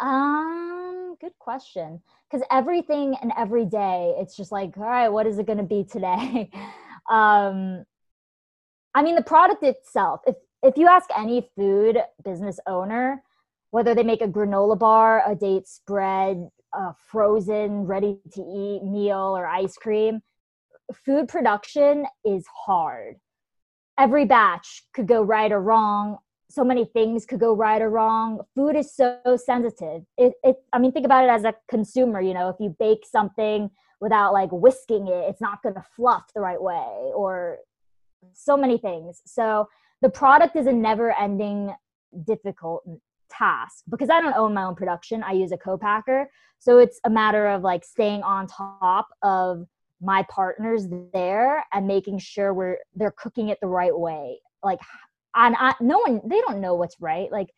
Um, 0.01 0.85
good 1.21 1.33
question 1.39 2.01
because 2.31 2.47
everything 2.51 3.17
and 3.23 3.33
every 3.37 3.65
day 3.65 4.15
it's 4.19 4.37
just 4.37 4.53
like 4.53 4.77
all 4.77 4.85
right 4.85 5.09
what 5.09 5.27
is 5.27 5.39
it 5.39 5.47
going 5.47 5.59
to 5.59 5.65
be 5.65 5.85
today 5.85 6.51
um 7.11 7.85
i 8.95 9.03
mean 9.03 9.15
the 9.15 9.23
product 9.23 9.63
itself 9.63 10.21
if 10.27 10.37
if 10.63 10.77
you 10.77 10.87
ask 10.87 11.09
any 11.17 11.49
food 11.57 11.99
business 12.25 12.59
owner 12.67 13.23
whether 13.71 13.95
they 13.95 14.03
make 14.03 14.21
a 14.21 14.29
granola 14.29 14.79
bar 14.79 15.23
a 15.27 15.35
date 15.35 15.67
spread 15.67 16.49
a 16.75 16.93
frozen 17.11 17.87
ready 17.87 18.19
to 18.33 18.41
eat 18.41 18.83
meal 18.85 19.35
or 19.37 19.47
ice 19.47 19.77
cream 19.77 20.21
food 21.07 21.29
production 21.29 22.05
is 22.25 22.45
hard 22.67 23.17
every 23.98 24.24
batch 24.24 24.85
could 24.92 25.07
go 25.07 25.22
right 25.22 25.52
or 25.52 25.61
wrong 25.61 26.18
so 26.54 26.64
many 26.64 26.85
things 26.85 27.26
could 27.26 27.40
go 27.40 27.54
right 27.54 27.83
or 27.83 27.90
wrong. 27.90 28.40
Food 28.54 28.76
is 28.76 28.94
so 28.94 29.18
sensitive. 29.37 30.02
It, 30.16 30.35
it, 30.44 30.57
I 30.72 30.78
mean, 30.78 30.92
think 30.92 31.04
about 31.04 31.24
it 31.24 31.30
as 31.30 31.44
a 31.44 31.54
consumer. 31.68 32.20
You 32.20 32.33
know, 32.33 32.48
if 32.48 32.57
you 32.61 32.74
bake 32.78 33.04
something 33.11 33.70
without 34.00 34.33
like 34.33 34.50
whisking 34.52 35.09
it, 35.09 35.28
it's 35.28 35.40
not 35.40 35.62
going 35.62 35.74
to 35.74 35.85
fluff 35.96 36.24
the 36.35 36.40
right 36.40 36.61
way, 36.61 37.11
or 37.14 37.59
so 38.33 38.57
many 38.57 38.78
things. 38.78 39.20
So 39.26 39.68
the 40.00 40.11
product 40.11 40.54
is 40.57 40.66
a 40.66 40.72
never-ending, 40.72 41.74
difficult 42.24 42.85
task 43.30 43.83
because 43.90 44.09
I 44.09 44.20
don't 44.20 44.37
own 44.37 44.54
my 44.54 44.62
own 44.62 44.76
production. 44.76 45.24
I 45.24 45.33
use 45.33 45.50
a 45.50 45.57
co-packer, 45.57 46.30
so 46.61 46.78
it's 46.78 47.00
a 47.04 47.11
matter 47.11 47.48
of 47.48 47.62
like 47.62 47.85
staying 47.85 48.22
on 48.22 48.46
top 48.46 49.09
of 49.22 49.66
my 50.05 50.25
partners 50.29 50.87
there 51.12 51.64
and 51.73 51.87
making 51.87 52.19
sure 52.19 52.53
we're 52.53 52.79
they're 52.95 53.14
cooking 53.17 53.49
it 53.49 53.59
the 53.61 53.67
right 53.67 53.97
way. 53.97 54.38
Like 54.62 54.81
and 55.35 55.57
I, 55.59 55.75
no 55.81 55.99
one 55.99 56.21
they 56.27 56.40
don't 56.40 56.61
know 56.61 56.75
what's 56.75 56.97
right. 57.01 57.31
Like 57.31 57.49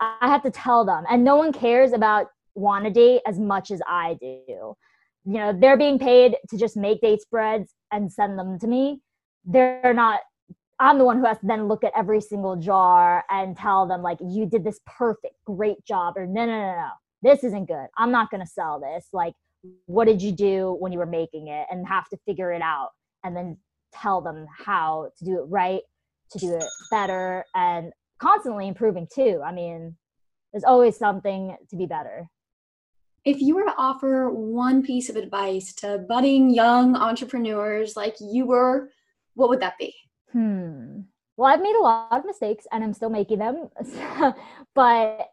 i 0.00 0.28
have 0.28 0.42
to 0.42 0.50
tell 0.50 0.84
them. 0.84 1.04
And 1.08 1.24
no 1.24 1.36
one 1.36 1.52
cares 1.52 1.92
about 1.92 2.26
wanna 2.54 2.90
date 2.90 3.22
as 3.26 3.38
much 3.38 3.70
as 3.70 3.80
i 3.86 4.16
do. 4.20 4.74
You 5.26 5.38
know 5.38 5.52
they're 5.58 5.78
being 5.78 5.98
paid 5.98 6.36
to 6.50 6.58
just 6.58 6.76
make 6.76 7.00
date 7.00 7.22
spreads 7.22 7.74
and 7.92 8.12
send 8.12 8.38
them 8.38 8.58
to 8.60 8.66
me. 8.66 9.00
They're 9.44 9.94
not 9.94 10.20
i'm 10.80 10.98
the 10.98 11.04
one 11.04 11.18
who 11.18 11.24
has 11.24 11.38
to 11.38 11.46
then 11.46 11.68
look 11.68 11.84
at 11.84 11.92
every 11.96 12.20
single 12.20 12.56
jar 12.56 13.24
and 13.30 13.56
tell 13.56 13.86
them 13.86 14.02
like 14.02 14.18
you 14.20 14.44
did 14.44 14.64
this 14.64 14.80
perfect 14.86 15.36
great 15.44 15.84
job 15.84 16.14
or 16.16 16.26
no 16.26 16.44
no 16.44 16.52
no 16.52 16.74
no 16.74 16.88
this 17.24 17.42
isn't 17.42 17.66
good. 17.66 17.86
I'm 17.96 18.12
not 18.12 18.30
going 18.30 18.42
to 18.42 18.46
sell 18.46 18.78
this. 18.78 19.08
Like 19.12 19.32
what 19.86 20.06
did 20.06 20.22
you 20.22 20.32
do 20.32 20.76
when 20.78 20.92
you 20.92 20.98
were 20.98 21.06
making 21.06 21.48
it 21.48 21.66
and 21.70 21.86
have 21.86 22.08
to 22.08 22.16
figure 22.26 22.52
it 22.52 22.62
out 22.62 22.90
and 23.24 23.36
then 23.36 23.56
tell 23.92 24.20
them 24.20 24.46
how 24.56 25.10
to 25.18 25.24
do 25.24 25.38
it 25.38 25.44
right 25.48 25.82
to 26.30 26.38
do 26.38 26.54
it 26.54 26.64
better 26.90 27.44
and 27.54 27.92
constantly 28.18 28.68
improving 28.68 29.06
too. 29.12 29.40
I 29.44 29.52
mean, 29.52 29.96
there's 30.52 30.64
always 30.64 30.96
something 30.96 31.56
to 31.70 31.76
be 31.76 31.86
better. 31.86 32.28
If 33.24 33.40
you 33.40 33.54
were 33.54 33.64
to 33.64 33.74
offer 33.78 34.30
one 34.30 34.82
piece 34.82 35.08
of 35.08 35.16
advice 35.16 35.72
to 35.76 36.04
budding 36.08 36.50
young 36.50 36.94
entrepreneurs 36.94 37.96
like 37.96 38.16
you 38.20 38.46
were, 38.46 38.90
what 39.34 39.48
would 39.48 39.60
that 39.60 39.78
be? 39.78 39.94
Hmm. 40.32 41.00
Well, 41.36 41.52
I've 41.52 41.62
made 41.62 41.74
a 41.74 41.82
lot 41.82 42.12
of 42.12 42.24
mistakes 42.24 42.66
and 42.70 42.84
I'm 42.84 42.92
still 42.92 43.10
making 43.10 43.38
them. 43.38 43.68
but 44.74 45.28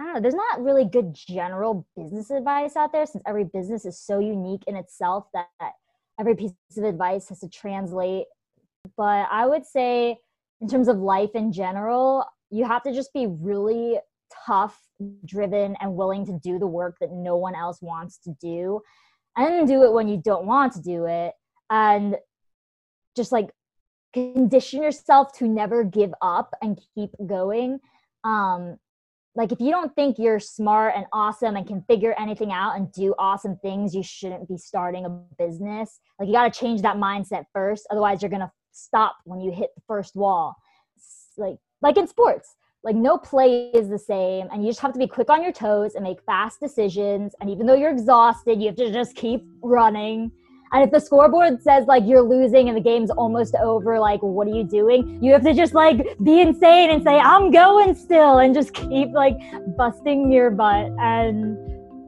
I 0.00 0.04
don't 0.04 0.14
know, 0.14 0.20
there's 0.20 0.34
not 0.34 0.62
really 0.62 0.84
good 0.84 1.14
general 1.14 1.86
business 1.96 2.30
advice 2.30 2.76
out 2.76 2.92
there 2.92 3.06
since 3.06 3.22
every 3.26 3.44
business 3.44 3.84
is 3.84 4.00
so 4.00 4.20
unique 4.20 4.62
in 4.66 4.76
itself 4.76 5.26
that 5.34 5.48
every 6.20 6.36
piece 6.36 6.52
of 6.76 6.84
advice 6.84 7.28
has 7.28 7.40
to 7.40 7.48
translate 7.48 8.26
but 8.96 9.28
I 9.30 9.46
would 9.46 9.66
say, 9.66 10.18
in 10.60 10.68
terms 10.68 10.88
of 10.88 10.98
life 10.98 11.30
in 11.34 11.52
general, 11.52 12.24
you 12.50 12.64
have 12.66 12.82
to 12.84 12.92
just 12.92 13.12
be 13.12 13.26
really 13.26 13.98
tough, 14.46 14.80
driven, 15.24 15.76
and 15.80 15.94
willing 15.94 16.26
to 16.26 16.38
do 16.42 16.58
the 16.58 16.66
work 16.66 16.96
that 17.00 17.12
no 17.12 17.36
one 17.36 17.54
else 17.54 17.80
wants 17.80 18.18
to 18.18 18.34
do, 18.40 18.80
and 19.36 19.68
do 19.68 19.84
it 19.84 19.92
when 19.92 20.08
you 20.08 20.16
don't 20.16 20.46
want 20.46 20.72
to 20.74 20.82
do 20.82 21.06
it, 21.06 21.34
and 21.70 22.16
just 23.16 23.32
like 23.32 23.50
condition 24.12 24.82
yourself 24.82 25.32
to 25.38 25.46
never 25.46 25.84
give 25.84 26.12
up 26.22 26.54
and 26.62 26.80
keep 26.94 27.10
going. 27.26 27.78
Um, 28.24 28.78
like 29.34 29.52
if 29.52 29.60
you 29.60 29.70
don't 29.70 29.94
think 29.94 30.18
you're 30.18 30.40
smart 30.40 30.94
and 30.96 31.06
awesome 31.12 31.56
and 31.56 31.66
can 31.66 31.82
figure 31.82 32.14
anything 32.18 32.52
out 32.52 32.76
and 32.76 32.90
do 32.92 33.14
awesome 33.18 33.56
things 33.62 33.94
you 33.94 34.02
shouldn't 34.02 34.48
be 34.48 34.56
starting 34.56 35.04
a 35.04 35.10
business. 35.38 36.00
Like 36.18 36.28
you 36.28 36.34
got 36.34 36.52
to 36.52 36.58
change 36.58 36.82
that 36.82 36.96
mindset 36.96 37.44
first 37.52 37.86
otherwise 37.90 38.22
you're 38.22 38.30
to 38.40 38.50
stop 38.72 39.16
when 39.24 39.40
you 39.40 39.52
hit 39.52 39.70
the 39.76 39.82
first 39.86 40.16
wall. 40.16 40.56
Like 41.36 41.56
like 41.82 41.96
in 41.96 42.08
sports 42.08 42.56
like 42.84 42.96
no 42.96 43.18
play 43.18 43.70
is 43.74 43.88
the 43.88 43.98
same 43.98 44.48
and 44.52 44.62
you 44.62 44.70
just 44.70 44.80
have 44.80 44.92
to 44.92 44.98
be 44.98 45.06
quick 45.06 45.30
on 45.30 45.42
your 45.42 45.52
toes 45.52 45.94
and 45.94 46.04
make 46.04 46.22
fast 46.22 46.60
decisions 46.60 47.34
and 47.40 47.50
even 47.50 47.66
though 47.66 47.74
you're 47.74 47.90
exhausted 47.90 48.60
you 48.60 48.66
have 48.66 48.76
to 48.76 48.92
just 48.92 49.14
keep 49.14 49.42
running 49.62 50.30
and 50.72 50.84
if 50.84 50.90
the 50.90 51.00
scoreboard 51.00 51.62
says 51.62 51.86
like 51.86 52.02
you're 52.06 52.22
losing 52.22 52.68
and 52.68 52.76
the 52.76 52.80
game's 52.80 53.10
almost 53.10 53.54
over 53.56 53.98
like 53.98 54.22
what 54.22 54.46
are 54.46 54.54
you 54.54 54.64
doing? 54.64 55.22
You 55.22 55.32
have 55.32 55.42
to 55.42 55.54
just 55.54 55.74
like 55.74 56.16
be 56.22 56.40
insane 56.40 56.90
and 56.90 57.02
say 57.02 57.18
i'm 57.18 57.50
going 57.50 57.94
still 57.94 58.38
and 58.38 58.54
just 58.54 58.74
keep 58.74 59.10
like 59.12 59.36
busting 59.76 60.30
your 60.30 60.50
butt. 60.50 60.92
And 61.00 61.56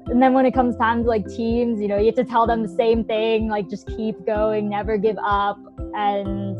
and 0.08 0.20
then 0.20 0.32
when 0.32 0.44
it 0.44 0.52
comes 0.52 0.76
time 0.76 1.04
to 1.04 1.08
like 1.08 1.26
teams 1.28 1.80
you 1.80 1.88
know 1.88 1.98
you 1.98 2.06
have 2.06 2.14
to 2.16 2.24
tell 2.24 2.46
them 2.46 2.62
the 2.62 2.68
same 2.68 3.04
thing 3.04 3.48
like 3.48 3.68
just 3.68 3.86
keep 3.96 4.24
going 4.26 4.68
never 4.68 4.98
give 4.98 5.16
up. 5.24 5.58
And 5.94 6.56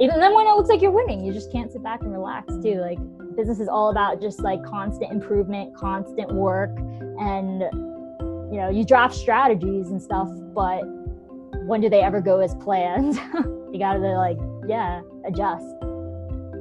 even 0.00 0.20
then 0.20 0.34
when 0.34 0.46
it 0.46 0.54
looks 0.54 0.68
like 0.68 0.80
you're 0.82 0.90
winning 0.92 1.24
you 1.24 1.32
just 1.32 1.50
can't 1.50 1.72
sit 1.72 1.82
back 1.82 2.02
and 2.02 2.12
relax 2.12 2.52
too. 2.62 2.80
Like 2.80 2.98
business 3.36 3.60
is 3.60 3.68
all 3.68 3.90
about 3.90 4.20
just 4.20 4.40
like 4.40 4.62
constant 4.64 5.10
improvement 5.10 5.74
constant 5.76 6.32
work. 6.32 6.70
And 7.18 7.62
you 8.52 8.58
know 8.58 8.68
you 8.68 8.84
draft 8.84 9.14
strategies 9.14 9.88
and 9.88 10.00
stuff 10.00 10.28
but 10.54 10.82
when 11.66 11.80
do 11.80 11.88
they 11.88 12.02
ever 12.02 12.20
go 12.20 12.40
as 12.40 12.54
planned 12.56 13.14
you 13.72 13.78
gotta 13.78 13.98
like 13.98 14.36
yeah 14.68 15.00
adjust 15.26 15.64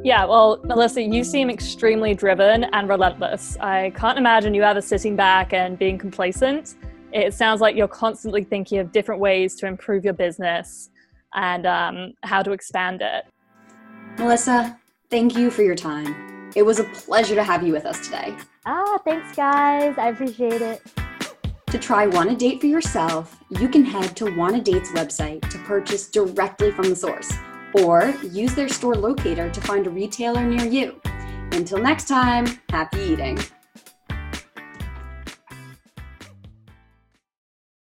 Yeah, 0.04 0.26
well, 0.26 0.60
Melissa, 0.64 1.02
you 1.02 1.24
seem 1.24 1.50
extremely 1.52 2.16
driven 2.16 2.64
and 2.64 2.90
relentless. 2.90 3.56
I 3.60 3.92
can't 3.96 4.18
imagine 4.18 4.56
you 4.56 4.64
ever 4.64 4.82
sitting 4.82 5.16
back 5.16 5.54
and 5.54 5.78
being 5.78 6.00
complacent. 6.00 6.76
It 7.14 7.36
sounds 7.36 7.62
like 7.62 7.76
you're 7.76 7.88
constantly 7.88 8.44
thinking 8.44 8.80
of 8.80 8.92
different 8.92 9.22
ways 9.22 9.56
to 9.58 9.68
improve 9.68 10.04
your 10.04 10.16
business 10.16 10.90
and 11.36 11.68
um, 11.68 12.14
how 12.24 12.42
to 12.42 12.52
expand 12.52 13.04
it. 13.04 13.26
Melissa, 14.18 14.80
thank 15.12 15.38
you 15.38 15.52
for 15.52 15.62
your 15.62 15.76
time. 15.76 16.50
It 16.56 16.64
was 16.64 16.80
a 16.80 16.86
pleasure 16.86 17.36
to 17.36 17.44
have 17.44 17.62
you 17.62 17.74
with 17.74 17.86
us 17.86 18.00
today. 18.00 18.36
Ah, 18.66 18.98
thanks, 19.06 19.36
guys. 19.36 19.94
I 20.00 20.10
appreciate 20.10 20.64
it. 20.64 20.82
To 21.72 21.80
try 21.80 22.06
Wanna 22.06 22.36
Date 22.36 22.60
for 22.60 22.68
yourself, 22.68 23.42
you 23.50 23.70
can 23.70 23.86
head 23.86 24.14
to 24.18 24.36
Wanna 24.36 24.62
Date's 24.62 24.92
website 24.92 25.50
to 25.50 25.58
purchase 25.60 26.10
directly 26.10 26.70
from 26.70 26.90
the 26.90 26.96
source 26.98 27.32
or 27.76 28.14
use 28.24 28.54
their 28.54 28.68
store 28.68 28.96
locator 28.96 29.50
to 29.50 29.62
find 29.62 29.88
a 29.88 29.90
retailer 29.90 30.44
near 30.44 30.66
you. 30.66 31.00
Until 31.54 31.78
next 31.78 32.10
time, 32.10 32.60
happy 32.70 33.00
eating. 33.00 33.40